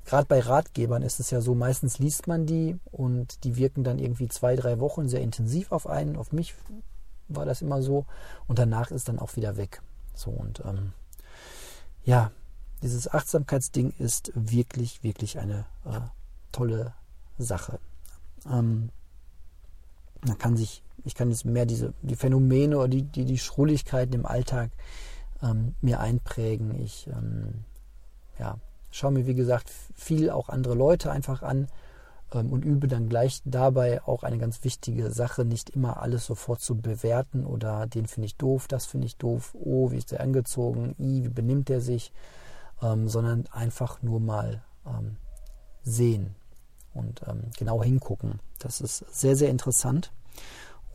gerade 0.06 0.27
bei 0.27 0.39
Ratgebern 0.39 1.01
ist 1.01 1.20
es 1.20 1.32
ja 1.32 1.42
so, 1.42 1.56
meistens 1.56 2.00
liest 2.00 2.27
man 2.27 2.46
die 2.46 2.77
und 2.92 3.44
die 3.44 3.56
wirken 3.56 3.84
dann 3.84 4.00
irgendwie 4.00 4.27
zwei, 4.27 4.56
drei 4.56 4.80
Wochen 4.80 5.08
sehr 5.08 5.22
intensiv 5.22 5.72
auf 5.72 5.88
einen. 5.88 6.15
Auf 6.15 6.32
mich 6.32 6.56
war 7.27 7.46
das 7.46 7.62
immer 7.62 7.82
so. 7.82 8.06
Und 8.48 8.60
danach 8.60 8.92
ist 8.92 9.08
dann 9.10 9.20
auch 9.20 9.36
wieder 9.36 9.58
weg. 9.58 9.82
So 10.13 10.32
und 10.32 10.62
ähm, 10.65 10.94
ja, 12.03 12.32
dieses 12.82 13.12
Achtsamkeitsding 13.12 13.94
ist 13.98 14.32
wirklich, 14.36 15.03
wirklich 15.03 15.39
eine 15.39 15.65
äh, 15.86 16.01
tolle 16.51 16.94
Sache. 17.38 17.80
Ähm, 18.46 18.89
man 20.25 20.38
kann 20.38 20.58
sich, 20.58 20.84
ich 21.03 21.15
kann 21.15 21.30
jetzt 21.30 21.46
mehr 21.46 21.65
diese 21.65 21.94
die 22.01 22.15
Phänomene 22.15 22.77
oder 22.77 22.88
die, 22.88 23.03
die, 23.03 23.25
die 23.25 23.38
Schrulligkeiten 23.38 24.13
im 24.13 24.25
Alltag 24.25 24.72
ähm, 25.42 25.75
mir 25.82 26.00
einprägen. 26.00 26.80
Ich 26.82 27.08
ähm, 27.08 27.65
ja, 28.39 28.58
schaue 28.92 29.12
mir, 29.12 29.27
wie 29.27 29.36
gesagt, 29.36 29.70
viel 29.96 30.30
auch 30.30 30.50
andere 30.50 30.75
Leute 30.75 31.12
einfach 31.12 31.44
an 31.44 31.68
ähm, 32.34 32.51
und 32.51 32.63
übe 32.63 32.88
dann 32.88 33.10
gleich 33.10 33.42
dabei 33.46 34.03
auch 34.03 34.24
eine 34.24 34.38
ganz 34.38 34.63
wichtige 34.63 35.12
Sache, 35.12 35.46
nicht 35.46 35.70
immer 35.72 36.01
alles 36.01 36.25
sofort 36.25 36.62
zu 36.62 36.75
bewerten 36.75 37.46
oder 37.46 37.88
den 37.88 38.06
finde 38.06 38.25
ich 38.27 38.38
doof, 38.38 38.68
das 38.68 38.86
finde 38.86 39.08
ich 39.08 39.18
doof, 39.18 39.56
oh, 39.60 39.92
wie 39.92 39.98
ist 39.98 40.12
der 40.12 40.22
angezogen, 40.22 40.96
i, 41.00 41.24
wie 41.24 41.30
benimmt 41.30 41.70
der 41.70 41.82
sich, 41.82 42.13
ähm, 42.82 43.08
sondern 43.08 43.46
einfach 43.51 44.01
nur 44.01 44.20
mal 44.20 44.63
ähm, 44.86 45.18
sehen 45.84 46.36
und 46.93 47.21
ähm, 47.27 47.51
genau 47.57 47.83
hingucken. 47.83 48.39
Das 48.59 48.81
ist 48.81 49.05
sehr, 49.12 49.35
sehr 49.35 49.50
interessant 49.50 50.12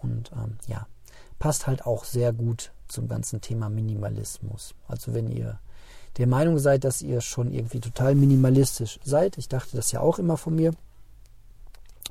und 0.02 0.30
ähm, 0.32 0.58
ja, 0.66 0.86
passt 1.38 1.66
halt 1.66 1.86
auch 1.86 2.04
sehr 2.04 2.32
gut 2.32 2.72
zum 2.88 3.08
ganzen 3.08 3.40
Thema 3.40 3.68
Minimalismus. 3.68 4.74
Also 4.86 5.14
wenn 5.14 5.30
ihr 5.30 5.58
der 6.16 6.26
Meinung 6.26 6.58
seid, 6.58 6.84
dass 6.84 7.02
ihr 7.02 7.20
schon 7.20 7.52
irgendwie 7.52 7.80
total 7.80 8.14
minimalistisch 8.14 8.98
seid, 9.04 9.38
ich 9.38 9.48
dachte 9.48 9.76
das 9.76 9.92
ja 9.92 10.00
auch 10.00 10.18
immer 10.18 10.36
von 10.36 10.54
mir, 10.54 10.72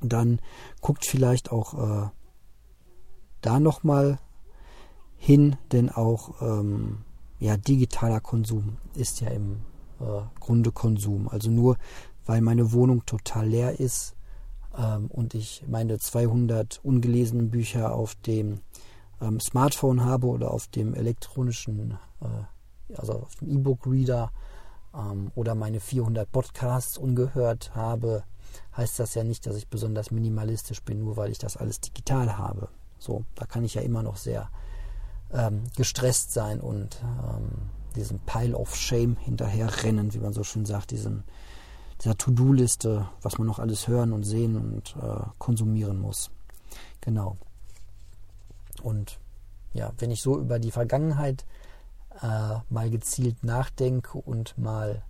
dann 0.01 0.39
guckt 0.81 1.05
vielleicht 1.05 1.51
auch 1.51 1.73
äh, 1.73 2.09
da 3.41 3.59
nochmal 3.59 4.19
hin, 5.17 5.57
denn 5.71 5.89
auch 5.89 6.41
ähm, 6.41 6.99
ja, 7.39 7.57
digitaler 7.57 8.19
Konsum 8.19 8.77
ist 8.95 9.21
ja 9.21 9.29
im 9.29 9.57
äh, 9.99 10.21
Grunde 10.39 10.71
Konsum. 10.71 11.27
Also 11.27 11.49
nur 11.49 11.77
weil 12.27 12.41
meine 12.41 12.71
Wohnung 12.71 13.05
total 13.05 13.47
leer 13.47 13.79
ist, 13.79 14.15
ähm, 14.77 15.07
und 15.07 15.33
ich 15.33 15.63
meine 15.67 15.97
200 15.97 16.79
ungelesenen 16.83 17.49
Bücher 17.49 17.93
auf 17.93 18.15
dem 18.15 18.61
ähm, 19.21 19.39
Smartphone 19.39 20.05
habe 20.05 20.27
oder 20.27 20.51
auf 20.51 20.67
dem 20.67 20.93
elektronischen, 20.93 21.97
äh, 22.21 22.95
also 22.95 23.13
auf 23.13 23.35
dem 23.37 23.49
E-Book-Reader 23.49 24.31
ähm, 24.93 25.31
oder 25.35 25.55
meine 25.55 25.79
400 25.79 26.31
Podcasts 26.31 26.97
ungehört 26.97 27.75
habe, 27.75 28.23
heißt 28.75 28.99
das 28.99 29.15
ja 29.15 29.23
nicht, 29.23 29.45
dass 29.45 29.55
ich 29.55 29.67
besonders 29.67 30.11
minimalistisch 30.11 30.83
bin, 30.83 30.99
nur 30.99 31.17
weil 31.17 31.31
ich 31.31 31.39
das 31.39 31.57
alles 31.57 31.81
digital 31.81 32.37
habe. 32.37 32.69
So, 32.99 33.25
da 33.35 33.45
kann 33.45 33.65
ich 33.65 33.75
ja 33.75 33.81
immer 33.81 34.03
noch 34.03 34.17
sehr 34.17 34.49
ähm, 35.31 35.63
gestresst 35.75 36.31
sein 36.31 36.59
und 36.59 37.01
ähm, 37.03 37.69
diesem 37.95 38.19
Pile 38.19 38.55
of 38.55 38.75
Shame 38.75 39.17
hinterherrennen, 39.17 40.13
wie 40.13 40.19
man 40.19 40.33
so 40.33 40.43
schön 40.43 40.65
sagt, 40.65 40.91
diesem, 40.91 41.23
dieser 42.03 42.17
To-Do-Liste, 42.17 43.07
was 43.21 43.37
man 43.37 43.47
noch 43.47 43.59
alles 43.59 43.87
hören 43.87 44.13
und 44.13 44.23
sehen 44.23 44.55
und 44.55 44.95
äh, 45.01 45.25
konsumieren 45.37 45.99
muss. 45.99 46.29
Genau. 47.01 47.37
Und 48.83 49.19
ja, 49.73 49.91
wenn 49.97 50.11
ich 50.11 50.21
so 50.21 50.37
über 50.37 50.59
die 50.59 50.71
Vergangenheit 50.71 51.45
äh, 52.21 52.59
mal 52.69 52.89
gezielt 52.89 53.43
nachdenke 53.43 54.17
und 54.17 54.57
mal 54.57 55.03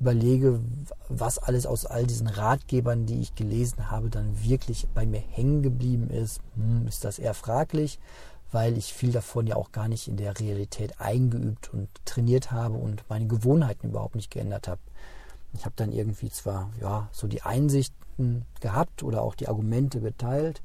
überlege, 0.00 0.60
was 1.08 1.38
alles 1.38 1.66
aus 1.66 1.84
all 1.84 2.06
diesen 2.06 2.28
Ratgebern, 2.28 3.06
die 3.06 3.20
ich 3.20 3.34
gelesen 3.34 3.90
habe, 3.90 4.10
dann 4.10 4.42
wirklich 4.42 4.86
bei 4.94 5.06
mir 5.06 5.18
hängen 5.20 5.62
geblieben 5.62 6.10
ist, 6.10 6.40
hm, 6.54 6.86
ist 6.86 7.04
das 7.04 7.18
eher 7.18 7.34
fraglich, 7.34 7.98
weil 8.52 8.78
ich 8.78 8.94
viel 8.94 9.12
davon 9.12 9.46
ja 9.46 9.56
auch 9.56 9.72
gar 9.72 9.88
nicht 9.88 10.08
in 10.08 10.16
der 10.16 10.38
Realität 10.38 11.00
eingeübt 11.00 11.72
und 11.74 11.88
trainiert 12.04 12.50
habe 12.50 12.74
und 12.74 13.04
meine 13.08 13.26
Gewohnheiten 13.26 13.88
überhaupt 13.88 14.14
nicht 14.14 14.30
geändert 14.30 14.68
habe. 14.68 14.80
Ich 15.52 15.64
habe 15.64 15.74
dann 15.76 15.92
irgendwie 15.92 16.30
zwar 16.30 16.70
ja 16.80 17.08
so 17.12 17.26
die 17.26 17.42
Einsichten 17.42 18.44
gehabt 18.60 19.02
oder 19.02 19.22
auch 19.22 19.34
die 19.34 19.48
Argumente 19.48 20.00
geteilt, 20.00 20.62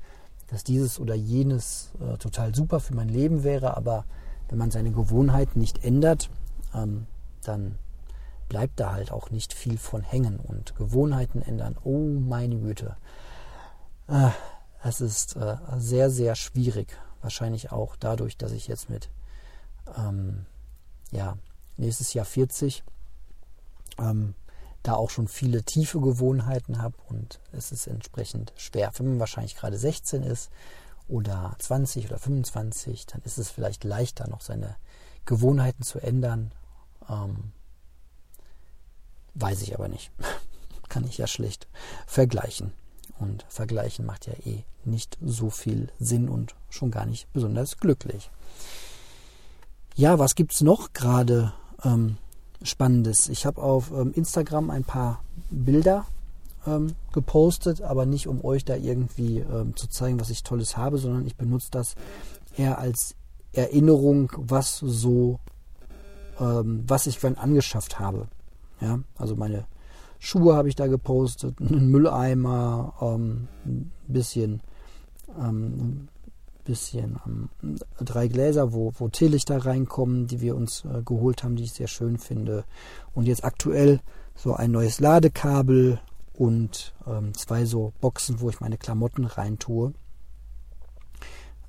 dass 0.47 0.63
dieses 0.63 0.99
oder 0.99 1.15
jenes 1.15 1.91
äh, 1.99 2.17
total 2.17 2.53
super 2.53 2.79
für 2.79 2.95
mein 2.95 3.09
Leben 3.09 3.43
wäre, 3.43 3.77
aber 3.77 4.05
wenn 4.49 4.57
man 4.57 4.71
seine 4.71 4.91
Gewohnheiten 4.91 5.59
nicht 5.59 5.83
ändert, 5.83 6.29
ähm, 6.75 7.07
dann 7.43 7.75
bleibt 8.49 8.79
da 8.79 8.91
halt 8.91 9.11
auch 9.11 9.31
nicht 9.31 9.53
viel 9.53 9.77
von 9.77 10.01
hängen 10.01 10.39
und 10.39 10.75
Gewohnheiten 10.75 11.41
ändern. 11.41 11.75
Oh 11.83 11.97
meine 11.97 12.57
Güte. 12.57 12.97
Äh, 14.07 14.29
es 14.83 15.01
ist 15.01 15.35
äh, 15.37 15.55
sehr, 15.77 16.09
sehr 16.09 16.35
schwierig. 16.35 16.97
Wahrscheinlich 17.21 17.71
auch 17.71 17.95
dadurch, 17.95 18.37
dass 18.37 18.51
ich 18.51 18.67
jetzt 18.67 18.89
mit 18.89 19.09
ähm, 19.97 20.45
ja, 21.11 21.37
nächstes 21.77 22.13
Jahr 22.13 22.25
40 22.25 22.83
ähm, 23.97 24.35
da 24.83 24.95
auch 24.95 25.09
schon 25.09 25.27
viele 25.27 25.63
tiefe 25.63 25.99
Gewohnheiten 25.99 26.81
habe 26.81 26.95
und 27.09 27.39
es 27.51 27.71
ist 27.71 27.87
entsprechend 27.87 28.53
schwer. 28.55 28.91
Wenn 28.97 29.09
man 29.09 29.19
wahrscheinlich 29.19 29.55
gerade 29.55 29.77
16 29.77 30.23
ist 30.23 30.49
oder 31.07 31.55
20 31.59 32.07
oder 32.07 32.19
25, 32.19 33.05
dann 33.07 33.21
ist 33.23 33.37
es 33.37 33.49
vielleicht 33.49 33.83
leichter, 33.83 34.27
noch 34.29 34.41
seine 34.41 34.75
Gewohnheiten 35.25 35.83
zu 35.83 35.99
ändern. 35.99 36.51
Ähm, 37.09 37.53
Weiß 39.35 39.61
ich 39.61 39.73
aber 39.73 39.87
nicht. 39.87 40.11
Kann 40.89 41.05
ich 41.05 41.17
ja 41.17 41.27
schlecht 41.27 41.67
vergleichen. 42.05 42.73
Und 43.19 43.45
vergleichen 43.49 44.05
macht 44.05 44.27
ja 44.27 44.33
eh 44.45 44.63
nicht 44.85 45.17
so 45.21 45.49
viel 45.49 45.91
Sinn 45.99 46.29
und 46.29 46.55
schon 46.69 46.91
gar 46.91 47.05
nicht 47.05 47.31
besonders 47.31 47.77
glücklich. 47.77 48.29
Ja, 49.95 50.19
was 50.19 50.35
gibt 50.35 50.53
es 50.53 50.61
noch 50.61 50.93
gerade 50.93 51.53
ähm, 51.83 52.17
Spannendes? 52.63 53.29
Ich 53.29 53.45
habe 53.45 53.61
auf 53.61 53.91
ähm, 53.91 54.11
Instagram 54.13 54.69
ein 54.69 54.83
paar 54.83 55.23
Bilder 55.51 56.05
ähm, 56.65 56.95
gepostet, 57.11 57.81
aber 57.81 58.05
nicht 58.05 58.27
um 58.27 58.43
euch 58.43 58.65
da 58.65 58.75
irgendwie 58.75 59.39
ähm, 59.39 59.75
zu 59.75 59.87
zeigen, 59.87 60.19
was 60.19 60.29
ich 60.29 60.43
Tolles 60.43 60.77
habe, 60.77 60.97
sondern 60.97 61.25
ich 61.27 61.35
benutze 61.35 61.69
das 61.71 61.95
eher 62.57 62.79
als 62.79 63.15
Erinnerung, 63.51 64.31
was 64.37 64.77
so, 64.77 65.39
ähm, 66.39 66.83
was 66.87 67.07
ich 67.07 67.21
wann 67.23 67.35
angeschafft 67.35 67.99
habe. 67.99 68.27
Ja, 68.81 68.99
also 69.17 69.35
meine 69.35 69.65
Schuhe 70.19 70.55
habe 70.55 70.69
ich 70.69 70.75
da 70.75 70.87
gepostet, 70.87 71.59
einen 71.59 71.91
Mülleimer, 71.91 72.93
ähm, 73.01 73.47
ein 73.65 73.91
bisschen, 74.07 74.61
ähm, 75.39 76.07
bisschen 76.63 77.19
ähm, 77.25 77.49
drei 77.99 78.27
Gläser, 78.27 78.73
wo, 78.73 78.93
wo 78.97 79.09
Teelichter 79.09 79.65
reinkommen, 79.65 80.27
die 80.27 80.41
wir 80.41 80.55
uns 80.55 80.85
äh, 80.85 81.01
geholt 81.03 81.43
haben, 81.43 81.55
die 81.55 81.63
ich 81.63 81.73
sehr 81.73 81.87
schön 81.87 82.17
finde. 82.17 82.65
Und 83.13 83.25
jetzt 83.25 83.43
aktuell 83.43 83.99
so 84.35 84.53
ein 84.53 84.71
neues 84.71 84.99
Ladekabel 84.99 85.99
und 86.33 86.93
ähm, 87.07 87.33
zwei 87.33 87.65
so 87.65 87.93
Boxen, 88.01 88.41
wo 88.41 88.49
ich 88.49 88.59
meine 88.59 88.77
Klamotten 88.77 89.25
reintue. 89.25 89.93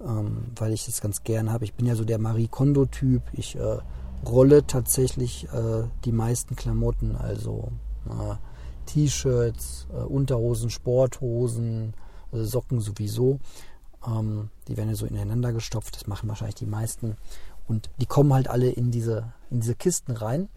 Ähm, 0.01 0.47
weil 0.57 0.73
ich 0.73 0.87
das 0.87 1.01
ganz 1.01 1.23
gern 1.23 1.53
habe. 1.53 1.65
Ich 1.65 1.75
bin 1.75 1.87
ja 1.87 1.95
so 1.95 2.05
der 2.05 2.19
Marie 2.19 2.49
Kondo-Typ. 2.49 3.23
Ich 3.33 3.57
äh, 3.57 3.79
rolle 4.27 4.67
tatsächlich 4.67 5.49
äh, 5.53 5.85
die 6.05 6.13
meisten 6.13 6.57
Klamotten, 6.57 7.15
also 7.17 7.71
T-Shirts, 8.87 9.87
äh, 9.93 10.03
Unterhosen, 10.03 10.71
Sporthosen, 10.71 11.95
äh, 12.33 12.43
Socken 12.43 12.81
sowieso. 12.81 13.39
Ähm, 14.07 14.51
die 14.69 14.77
werden 14.77 14.91
ja 14.91 14.95
so 14.95 15.07
ineinander 15.07 15.53
gestopft, 15.53 15.97
das 15.97 16.07
machen 16.07 16.29
wahrscheinlich 16.29 16.57
die 16.57 16.67
meisten. 16.67 17.17
Und 17.67 17.91
die 17.99 18.07
kommen 18.07 18.33
halt 18.33 18.49
alle 18.49 18.71
in 18.71 18.91
diese, 18.91 19.33
in 19.51 19.61
diese 19.61 19.75
Kisten 19.75 20.13
rein. 20.13 20.49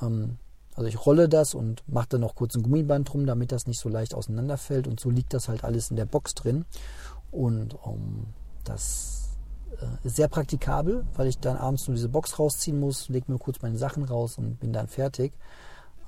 Ähm, 0.00 0.38
also 0.74 0.88
ich 0.88 1.04
rolle 1.04 1.28
das 1.28 1.54
und 1.54 1.82
mache 1.86 2.08
dann 2.10 2.22
noch 2.22 2.34
kurz 2.34 2.54
ein 2.54 2.62
Gummiband 2.62 3.12
drum, 3.12 3.26
damit 3.26 3.52
das 3.52 3.66
nicht 3.66 3.78
so 3.78 3.88
leicht 3.88 4.14
auseinanderfällt. 4.14 4.86
Und 4.86 5.00
so 5.00 5.10
liegt 5.10 5.34
das 5.34 5.48
halt 5.48 5.64
alles 5.64 5.90
in 5.90 5.96
der 5.96 6.06
Box 6.06 6.34
drin. 6.34 6.64
Und 7.30 7.76
ähm, 7.86 8.26
das 8.64 9.30
äh, 9.80 10.06
ist 10.06 10.16
sehr 10.16 10.28
praktikabel, 10.28 11.04
weil 11.14 11.28
ich 11.28 11.38
dann 11.38 11.56
abends 11.56 11.86
nur 11.86 11.94
diese 11.94 12.08
Box 12.08 12.38
rausziehen 12.38 12.80
muss, 12.80 13.08
lege 13.08 13.30
mir 13.30 13.38
kurz 13.38 13.60
meine 13.62 13.78
Sachen 13.78 14.04
raus 14.04 14.38
und 14.38 14.60
bin 14.60 14.72
dann 14.72 14.88
fertig. 14.88 15.32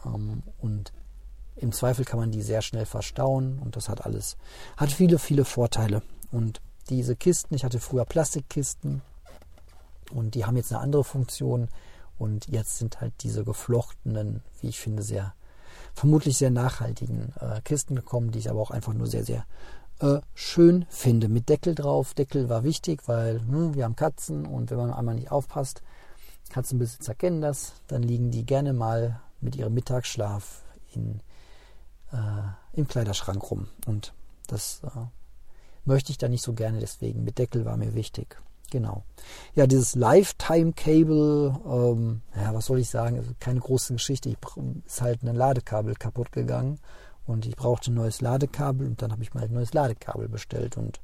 Ähm, 0.05 0.43
und 0.61 0.93
im 1.57 1.73
Zweifel 1.73 2.05
kann 2.05 2.19
man 2.19 2.31
die 2.31 2.43
sehr 2.43 2.63
schnell 2.63 2.87
verstauen 2.87 3.61
und 3.63 3.77
das 3.77 3.89
hat 3.89 4.05
alles, 4.05 4.37
hat 4.77 4.91
viele, 4.91 5.19
viele 5.19 5.45
Vorteile. 5.45 6.03
Und 6.33 6.61
diese 6.91 7.17
Kisten, 7.17 7.55
ich 7.55 7.65
hatte 7.65 7.81
früher 7.81 8.05
Plastikkisten 8.05 9.03
und 10.13 10.35
die 10.35 10.45
haben 10.45 10.57
jetzt 10.57 10.73
eine 10.73 10.81
andere 10.81 11.05
Funktion 11.05 11.69
und 12.19 12.49
jetzt 12.49 12.79
sind 12.79 13.01
halt 13.01 13.15
diese 13.21 13.45
geflochtenen, 13.45 14.43
wie 14.61 14.69
ich 14.69 14.79
finde, 14.79 15.03
sehr, 15.03 15.35
vermutlich 15.95 16.39
sehr 16.39 16.51
nachhaltigen 16.51 17.33
äh, 17.41 17.61
Kisten 17.63 17.97
gekommen, 17.97 18.31
die 18.31 18.39
ich 18.39 18.51
aber 18.51 18.61
auch 18.61 18.71
einfach 18.71 18.93
nur 18.93 19.07
sehr, 19.07 19.25
sehr 19.25 19.45
äh, 20.01 20.21
schön 20.35 20.87
finde. 20.89 21.29
Mit 21.29 21.49
Deckel 21.49 21.75
drauf. 21.75 22.15
Deckel 22.15 22.49
war 22.49 22.65
wichtig, 22.65 23.03
weil 23.07 23.41
hm, 23.41 23.75
wir 23.75 23.85
haben 23.85 23.97
Katzen 23.97 24.47
und 24.47 24.71
wenn 24.71 24.79
man 24.79 24.93
einmal 24.93 25.15
nicht 25.15 25.31
aufpasst, 25.31 25.83
Katzenbesitzer 26.51 27.15
kennen 27.15 27.41
das, 27.41 27.75
dann 27.89 28.03
liegen 28.03 28.31
die 28.31 28.45
gerne 28.45 28.73
mal 28.73 29.21
mit 29.41 29.57
ihrem 29.57 29.75
Mittagsschlaf 29.75 30.63
in, 30.95 31.21
äh, 32.13 32.17
im 32.73 32.87
Kleiderschrank 32.87 33.51
rum. 33.51 33.69
Und 33.87 34.13
das 34.47 34.83
äh, 34.85 35.07
möchte 35.85 36.13
ich 36.13 36.19
da 36.19 36.29
nicht 36.29 36.43
so 36.43 36.53
gerne, 36.53 36.79
deswegen 36.81 37.25
mit 37.25 37.39
Deckel 37.39 37.65
war 37.65 37.77
mir 37.77 37.95
wichtig. 37.95 38.37
Genau. 38.71 39.05
Ja, 39.55 39.67
dieses 39.67 39.95
Lifetime-Cable, 39.95 41.61
ähm, 41.65 42.23
ja, 42.35 42.55
was 42.55 42.67
soll 42.67 42.81
ich 42.81 42.91
sagen, 42.91 43.23
keine 43.39 43.61
große 43.61 43.93
Geschichte. 43.93 44.31
Ich, 44.31 44.37
ist 44.87 45.01
halt 45.01 45.23
ein 45.23 45.37
Ladekabel 45.37 45.95
kaputt 45.95 46.33
gegangen 46.33 46.81
und 47.27 47.47
ich 47.47 47.57
brauchte 47.57 47.93
ein 47.93 47.95
neues 47.95 48.21
Ladekabel 48.21 48.87
und 48.87 49.01
dann 49.01 49.13
habe 49.13 49.23
ich 49.23 49.33
mal 49.35 49.45
ein 49.45 49.53
neues 49.53 49.75
Ladekabel 49.75 50.29
bestellt 50.29 50.77
und 50.77 51.01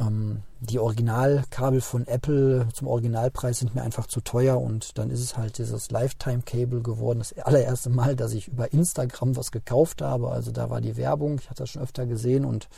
ähm, 0.00 0.42
die 0.60 0.78
Originalkabel 0.78 1.80
von 1.80 2.06
Apple 2.06 2.68
zum 2.72 2.88
Originalpreis 2.88 3.60
sind 3.60 3.74
mir 3.74 3.82
einfach 3.82 4.06
zu 4.06 4.20
teuer 4.20 4.60
und 4.60 4.98
dann 4.98 5.10
ist 5.10 5.20
es 5.20 5.36
halt 5.36 5.58
dieses 5.58 5.90
Lifetime-Cable 5.90 6.82
geworden. 6.82 7.20
Das 7.20 7.36
allererste 7.38 7.90
Mal, 7.90 8.16
dass 8.16 8.32
ich 8.32 8.48
über 8.48 8.72
Instagram 8.72 9.36
was 9.36 9.52
gekauft 9.52 10.02
habe. 10.02 10.30
Also 10.30 10.50
da 10.50 10.70
war 10.70 10.80
die 10.80 10.96
Werbung, 10.96 11.38
ich 11.38 11.48
hatte 11.48 11.62
das 11.62 11.70
schon 11.70 11.82
öfter 11.82 12.06
gesehen 12.06 12.44
und 12.44 12.68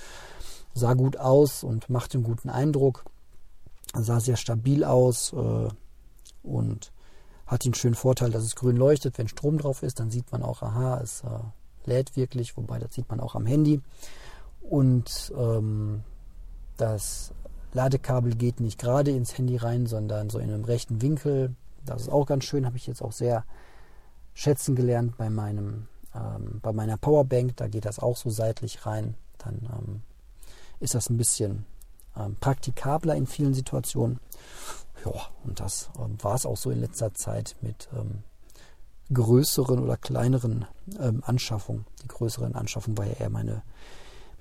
sah 0.75 0.95
gut 0.95 1.17
aus 1.17 1.65
und 1.65 1.91
machte 1.91 2.19
einen 2.19 2.25
guten 2.25 2.51
Eindruck. 2.51 3.05
Sah 3.95 4.21
sehr 4.21 4.37
stabil 4.37 4.85
aus 4.85 5.33
äh, 5.33 5.69
und 6.43 6.93
hat 7.47 7.65
den 7.65 7.75
schönen 7.75 7.95
Vorteil, 7.95 8.31
dass 8.31 8.45
es 8.45 8.57
grün 8.57 8.77
leuchtet. 8.77 9.19
Wenn 9.19 9.29
Strom 9.29 9.59
drauf 9.59 9.83
ist, 9.83 10.01
dann 10.01 10.11
sieht 10.11 10.33
man 10.33 10.43
auch, 10.43 10.63
aha, 10.63 11.01
es 11.03 11.23
äh, 11.23 11.89
lädt 11.89 12.17
wirklich, 12.17 12.57
wobei 12.57 12.79
das 12.79 12.95
sieht 12.95 13.09
man 13.11 13.21
auch 13.21 13.35
am 13.35 13.47
Handy. 13.47 13.83
Und 14.63 15.33
ähm, 15.37 16.03
das 16.77 17.33
Ladekabel 17.75 18.35
geht 18.35 18.61
nicht 18.61 18.79
gerade 18.79 19.11
ins 19.11 19.37
Handy 19.37 19.57
rein, 19.57 19.87
sondern 19.87 20.31
so 20.31 20.39
in 20.39 20.51
einem 20.51 20.65
rechten 20.65 21.03
Winkel. 21.03 21.55
Das 21.85 22.03
ist 22.03 22.09
auch 22.09 22.27
ganz 22.27 22.45
schön, 22.45 22.65
habe 22.65 22.77
ich 22.77 22.87
jetzt 22.87 23.03
auch 23.03 23.13
sehr 23.13 23.45
schätzen 24.35 24.75
gelernt 24.75 25.17
bei 25.19 25.29
meinem 25.29 25.89
ähm, 26.15 26.61
bei 26.63 26.73
meiner 26.73 26.97
Powerbank. 26.97 27.57
Da 27.57 27.69
geht 27.69 27.85
das 27.85 27.99
auch 27.99 28.17
so 28.17 28.31
seitlich 28.31 28.87
rein. 28.87 29.15
Dann 29.39 29.69
ähm, 29.73 30.03
ist 30.83 30.95
das 30.95 31.09
ein 31.09 31.17
bisschen 31.17 31.65
ähm, 32.17 32.37
praktikabler 32.41 33.15
in 33.15 33.27
vielen 33.27 33.55
Situationen. 33.55 34.21
Ja, 35.05 35.13
und 35.45 35.61
das 35.61 35.91
ähm, 35.99 36.17
war 36.23 36.35
es 36.35 36.47
auch 36.47 36.57
so 36.57 36.71
in 36.71 36.81
letzter 36.81 37.15
Zeit 37.15 37.57
mit 37.61 37.89
ähm, 37.97 38.23
größeren 39.13 39.79
oder 39.79 39.97
kleineren 39.97 40.67
ähm, 40.99 41.23
Anschaffungen. 41.25 41.87
Die 42.03 42.09
größeren 42.09 42.55
Anschaffungen 42.55 42.99
war 42.99 43.07
ja 43.07 43.15
eher 43.15 43.31
meine 43.31 43.63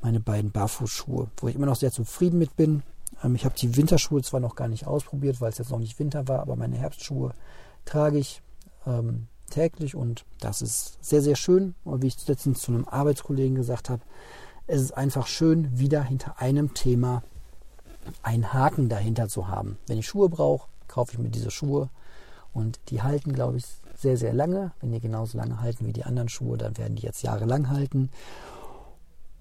meine 0.01 0.19
beiden 0.19 0.51
Barfußschuhe, 0.51 1.30
wo 1.38 1.47
ich 1.47 1.56
immer 1.56 1.67
noch 1.67 1.75
sehr 1.75 1.91
zufrieden 1.91 2.39
mit 2.39 2.56
bin. 2.56 2.84
Ähm, 3.23 3.36
ich 3.36 3.45
habe 3.45 3.56
die 3.56 3.75
Winterschuhe 3.75 4.21
zwar 4.23 4.39
noch 4.39 4.56
gar 4.56 4.67
nicht 4.67 4.88
ausprobiert, 4.88 5.39
weil 5.39 5.51
es 5.51 5.58
jetzt 5.58 5.71
noch 5.71 5.80
nicht 5.80 5.99
Winter 5.99 6.27
war, 6.27 6.39
aber 6.39 6.56
meine 6.56 6.77
Herbstschuhe 6.77 7.34
trage 7.86 8.17
ich 8.17 8.41
ähm, 8.86 9.27
täglich 9.49 9.95
und 9.95 10.25
das 10.39 10.62
ist 10.62 10.97
sehr, 11.04 11.21
sehr 11.21 11.36
schön. 11.36 11.75
Und 11.84 12.01
wie 12.01 12.08
ich 12.08 12.27
letztens 12.27 12.62
zu 12.62 12.71
einem 12.71 12.88
Arbeitskollegen 12.88 13.56
gesagt 13.56 13.89
habe, 13.89 14.01
es 14.71 14.81
ist 14.81 14.97
einfach 14.97 15.27
schön, 15.27 15.77
wieder 15.77 16.01
hinter 16.01 16.39
einem 16.39 16.73
Thema 16.73 17.23
einen 18.23 18.53
Haken 18.53 18.88
dahinter 18.88 19.27
zu 19.27 19.49
haben. 19.49 19.77
Wenn 19.86 19.97
ich 19.97 20.07
Schuhe 20.07 20.29
brauche, 20.29 20.69
kaufe 20.88 21.12
ich 21.12 21.19
mir 21.19 21.29
diese 21.29 21.51
Schuhe 21.51 21.89
und 22.53 22.79
die 22.88 23.01
halten, 23.01 23.34
glaube 23.34 23.57
ich, 23.57 23.65
sehr, 23.97 24.15
sehr 24.15 24.34
lange. 24.34 24.71
Wenn 24.79 24.93
die 24.93 25.01
genauso 25.01 25.38
lange 25.38 25.60
halten 25.60 25.86
wie 25.86 25.93
die 25.93 26.05
anderen 26.05 26.29
Schuhe, 26.29 26.57
dann 26.57 26.77
werden 26.77 26.95
die 26.95 27.03
jetzt 27.03 27.21
jahrelang 27.21 27.69
halten. 27.69 28.10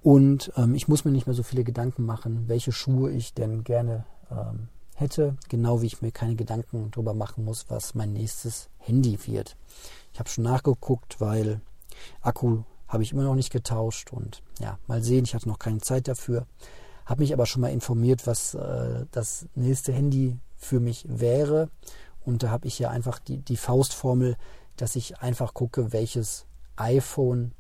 Und 0.03 0.53
ähm, 0.57 0.75
ich 0.75 0.89
muss 0.89 1.05
mir 1.05 1.13
nicht 1.13 1.29
mehr 1.29 1.35
so 1.35 1.45
viele 1.45 1.63
Gedanken 1.63 2.05
machen, 2.05 2.49
welche 2.49 2.73
Schuhe 2.73 3.13
ich 3.13 3.33
denn 3.33 3.63
gerne 3.63 4.05
ähm, 4.33 4.69
hätte, 4.97 5.37
genau 5.49 5.81
wie 5.81 5.87
ich 5.87 6.03
mir 6.03 6.11
keine 6.11 6.35
Gedanken 6.35 6.91
darüber 6.91 7.15
machen 7.15 7.45
muss, 7.45 7.67
was 7.69 7.95
mein 7.95 8.13
nächstes 8.13 8.69
Handy 8.79 9.17
wird. 9.27 9.57
Ich 10.13 10.19
habe 10.19 10.29
schon 10.29 10.45
nachgeguckt, 10.45 11.21
weil 11.21 11.61
Akku 12.21 12.65
habe 12.91 13.05
ich 13.05 13.13
immer 13.13 13.23
noch 13.23 13.37
nicht 13.37 13.53
getauscht 13.53 14.13
und 14.13 14.43
ja, 14.59 14.79
mal 14.89 15.03
sehen, 15.03 15.25
ich 15.25 15.35
hatte 15.35 15.49
noch 15.49 15.61
keine 15.61 15.79
Zeit 15.79 16.09
dafür. 16.09 16.47
Habe 17.07 17.23
mich 17.23 17.33
aber 17.33 17.47
schon 17.47 17.63
mal 17.63 17.73
informiert, 17.73 18.27
was 18.27 18.55
äh, 18.55 19.07
das 19.13 19.47
nächste 19.55 19.93
Handy 19.93 20.39
für 20.57 20.81
mich 20.81 21.07
wäre. 21.09 21.71
Und 22.25 22.43
da 22.43 22.51
habe 22.51 22.67
ich 22.67 22.79
ja 22.79 22.91
einfach 22.91 23.21
die, 23.21 23.39
die 23.39 23.57
Faustformel, 23.57 24.37
dass 24.77 24.97
ich 24.97 25.21
einfach 25.21 25.55
gucke, 25.55 25.93
welches 25.93 26.47
iPhone 26.77 27.53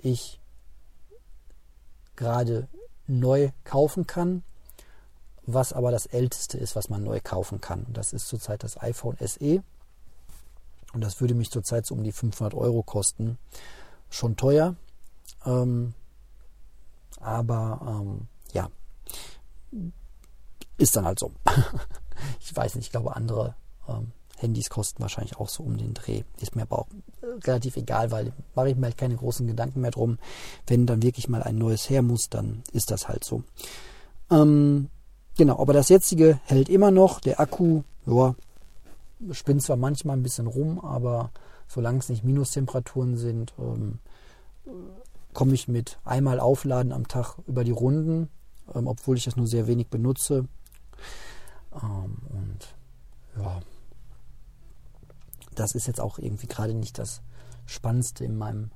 ich 0.00 0.40
gerade 2.14 2.68
neu 3.08 3.50
kaufen 3.64 4.06
kann, 4.06 4.44
was 5.44 5.72
aber 5.72 5.90
das 5.90 6.06
älteste 6.06 6.56
ist, 6.56 6.76
was 6.76 6.88
man 6.88 7.02
neu 7.02 7.20
kaufen 7.22 7.60
kann. 7.60 7.84
Und 7.84 7.96
das 7.96 8.12
ist 8.12 8.28
zurzeit 8.28 8.62
das 8.62 8.80
iPhone 8.80 9.16
SE. 9.20 9.62
Und 10.92 11.02
das 11.02 11.20
würde 11.20 11.34
mich 11.34 11.50
zurzeit 11.50 11.84
so 11.84 11.94
um 11.94 12.04
die 12.04 12.12
500 12.12 12.54
Euro 12.54 12.82
kosten. 12.82 13.38
Schon 14.10 14.36
teuer. 14.36 14.74
Ähm, 15.44 15.94
aber 17.20 17.80
ähm, 17.86 18.28
ja, 18.52 18.70
ist 20.76 20.96
dann 20.96 21.04
halt 21.04 21.18
so. 21.18 21.32
ich 22.40 22.54
weiß 22.54 22.76
nicht, 22.76 22.86
ich 22.86 22.90
glaube, 22.90 23.16
andere 23.16 23.54
ähm, 23.88 24.12
Handys 24.36 24.70
kosten 24.70 25.02
wahrscheinlich 25.02 25.36
auch 25.36 25.48
so 25.48 25.62
um 25.62 25.76
den 25.76 25.94
Dreh. 25.94 26.22
Ist 26.40 26.56
mir 26.56 26.62
aber 26.62 26.80
auch 26.80 26.86
äh, 27.22 27.26
relativ 27.44 27.76
egal, 27.76 28.10
weil 28.10 28.32
mache 28.54 28.70
ich 28.70 28.76
mir 28.76 28.86
halt 28.86 28.98
keine 28.98 29.16
großen 29.16 29.46
Gedanken 29.46 29.80
mehr 29.80 29.90
drum. 29.90 30.18
Wenn 30.66 30.86
dann 30.86 31.02
wirklich 31.02 31.28
mal 31.28 31.42
ein 31.42 31.58
neues 31.58 31.90
her 31.90 32.02
muss, 32.02 32.28
dann 32.30 32.62
ist 32.72 32.90
das 32.90 33.08
halt 33.08 33.24
so. 33.24 33.42
Ähm, 34.30 34.88
genau, 35.36 35.58
aber 35.60 35.72
das 35.72 35.88
jetzige 35.88 36.40
hält 36.44 36.68
immer 36.68 36.90
noch. 36.90 37.20
Der 37.20 37.40
Akku, 37.40 37.82
ja, 38.06 38.34
spinnt 39.32 39.62
zwar 39.62 39.76
manchmal 39.76 40.16
ein 40.16 40.22
bisschen 40.22 40.46
rum, 40.46 40.78
aber 40.78 41.30
solange 41.68 41.98
es 41.98 42.08
nicht 42.08 42.24
Minustemperaturen 42.24 43.16
sind, 43.16 43.54
ähm, 43.58 43.98
komme 45.34 45.54
ich 45.54 45.68
mit 45.68 45.98
einmal 46.04 46.40
Aufladen 46.40 46.92
am 46.92 47.06
Tag 47.06 47.36
über 47.46 47.62
die 47.62 47.70
Runden, 47.70 48.28
ähm, 48.74 48.86
obwohl 48.86 49.16
ich 49.16 49.24
das 49.24 49.36
nur 49.36 49.46
sehr 49.46 49.66
wenig 49.66 49.88
benutze. 49.88 50.48
Ähm, 51.72 52.16
und 52.30 52.74
ja, 53.36 53.60
das 55.54 55.74
ist 55.74 55.86
jetzt 55.86 56.00
auch 56.00 56.18
irgendwie 56.18 56.46
gerade 56.46 56.74
nicht 56.74 56.98
das 56.98 57.20
Spannendste 57.66 58.24
in 58.24 58.36
meinem 58.36 58.70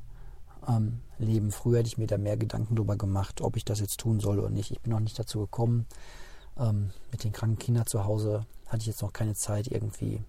ähm, 0.68 1.00
Leben. 1.18 1.50
Früher 1.50 1.78
hätte 1.78 1.88
ich 1.88 1.98
mir 1.98 2.07
da 2.07 2.18
mehr 2.18 2.37
Gedanken 2.37 2.76
darüber 2.76 2.96
gemacht, 2.96 3.40
ob 3.40 3.57
ich 3.57 3.64
das 3.64 3.81
jetzt 3.81 3.98
tun 3.98 4.20
soll 4.20 4.38
oder 4.38 4.50
nicht. 4.50 4.70
Ich 4.70 4.81
bin 4.81 4.92
noch 4.92 5.00
nicht 5.00 5.18
dazu 5.18 5.40
gekommen. 5.40 5.87
Ähm, 6.59 6.90
mit 7.11 7.24
den 7.24 7.33
kranken 7.33 7.59
Kindern 7.59 7.87
zu 7.87 8.05
Hause 8.05 8.44
hatte 8.66 8.83
ich 8.83 8.87
jetzt 8.87 9.02
noch 9.02 9.12
keine 9.12 9.35
Zeit, 9.35 9.68
irgendwie 9.68 10.22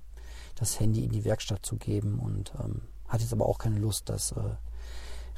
das 0.55 0.79
Handy 0.79 1.03
in 1.03 1.11
die 1.11 1.25
Werkstatt 1.25 1.65
zu 1.65 1.77
geben 1.77 2.19
und 2.19 2.53
ähm, 2.63 2.81
hatte 3.07 3.23
jetzt 3.23 3.33
aber 3.33 3.45
auch 3.47 3.57
keine 3.57 3.79
Lust, 3.79 4.09
das 4.09 4.31
äh, 4.31 4.55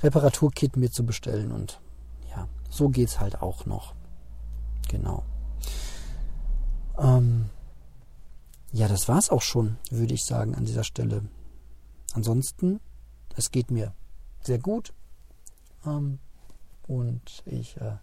Reparaturkit 0.01 0.77
mir 0.77 0.91
zu 0.91 1.05
bestellen. 1.05 1.51
Und 1.51 1.79
ja, 2.29 2.47
so 2.69 2.89
geht 2.89 3.09
es 3.09 3.19
halt 3.19 3.41
auch 3.41 3.65
noch. 3.65 3.95
Genau. 4.89 5.23
Ähm, 6.97 7.49
ja, 8.71 8.87
das 8.87 9.07
war 9.07 9.17
es 9.17 9.29
auch 9.29 9.41
schon, 9.41 9.77
würde 9.89 10.13
ich 10.13 10.25
sagen, 10.25 10.55
an 10.55 10.65
dieser 10.65 10.83
Stelle. 10.83 11.23
Ansonsten, 12.13 12.79
es 13.35 13.51
geht 13.51 13.71
mir 13.71 13.93
sehr 14.41 14.59
gut 14.59 14.93
ähm, 15.85 16.19
und 16.87 17.43
ich 17.45 17.77
äh, 17.77 17.97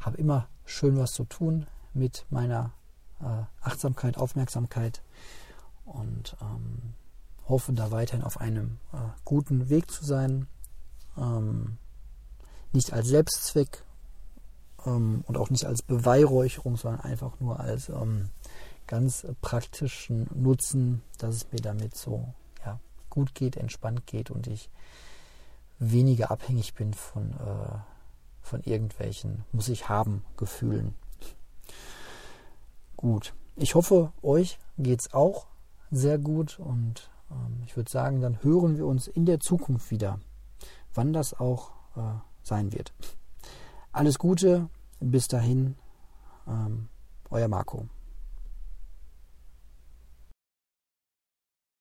habe 0.00 0.16
immer 0.16 0.48
schön 0.64 0.98
was 0.98 1.12
zu 1.12 1.24
tun 1.24 1.66
mit 1.94 2.26
meiner 2.30 2.72
äh, 3.20 3.44
Achtsamkeit, 3.60 4.18
Aufmerksamkeit 4.18 5.02
und 5.86 6.36
ähm, 6.42 6.94
hoffe 7.48 7.72
da 7.72 7.90
weiterhin 7.90 8.24
auf 8.24 8.40
einem 8.40 8.78
äh, 8.92 8.98
guten 9.24 9.68
Weg 9.68 9.90
zu 9.90 10.04
sein. 10.04 10.46
Ähm, 11.16 11.78
nicht 12.72 12.92
als 12.92 13.08
Selbstzweck 13.08 13.84
ähm, 14.84 15.24
und 15.26 15.36
auch 15.36 15.50
nicht 15.50 15.64
als 15.64 15.82
Beweihräucherung, 15.82 16.76
sondern 16.76 17.00
einfach 17.00 17.40
nur 17.40 17.60
als 17.60 17.88
ähm, 17.88 18.28
ganz 18.86 19.26
praktischen 19.40 20.28
Nutzen, 20.34 21.02
dass 21.18 21.34
es 21.34 21.52
mir 21.52 21.60
damit 21.60 21.96
so 21.96 22.34
ja, 22.64 22.78
gut 23.10 23.34
geht, 23.34 23.56
entspannt 23.56 24.06
geht 24.06 24.30
und 24.30 24.46
ich 24.46 24.68
weniger 25.78 26.30
abhängig 26.30 26.74
bin 26.74 26.94
von, 26.94 27.32
äh, 27.32 27.78
von 28.42 28.62
irgendwelchen 28.62 29.44
muss 29.52 29.68
ich 29.68 29.88
haben 29.88 30.24
Gefühlen. 30.36 30.94
Gut, 32.96 33.34
ich 33.56 33.74
hoffe, 33.74 34.12
euch 34.22 34.58
geht 34.78 35.00
es 35.00 35.12
auch 35.12 35.46
sehr 35.90 36.18
gut 36.18 36.58
und 36.58 37.10
ähm, 37.30 37.62
ich 37.64 37.76
würde 37.76 37.90
sagen, 37.90 38.20
dann 38.20 38.42
hören 38.42 38.76
wir 38.76 38.86
uns 38.86 39.06
in 39.08 39.26
der 39.26 39.40
Zukunft 39.40 39.90
wieder, 39.90 40.20
wann 40.94 41.12
das 41.12 41.38
auch 41.38 41.70
äh, 41.96 42.00
sein 42.42 42.72
wird. 42.72 42.92
Alles 43.92 44.18
Gute, 44.18 44.68
bis 45.00 45.28
dahin, 45.28 45.76
ähm, 46.46 46.88
euer 47.30 47.48
Marco. 47.48 47.86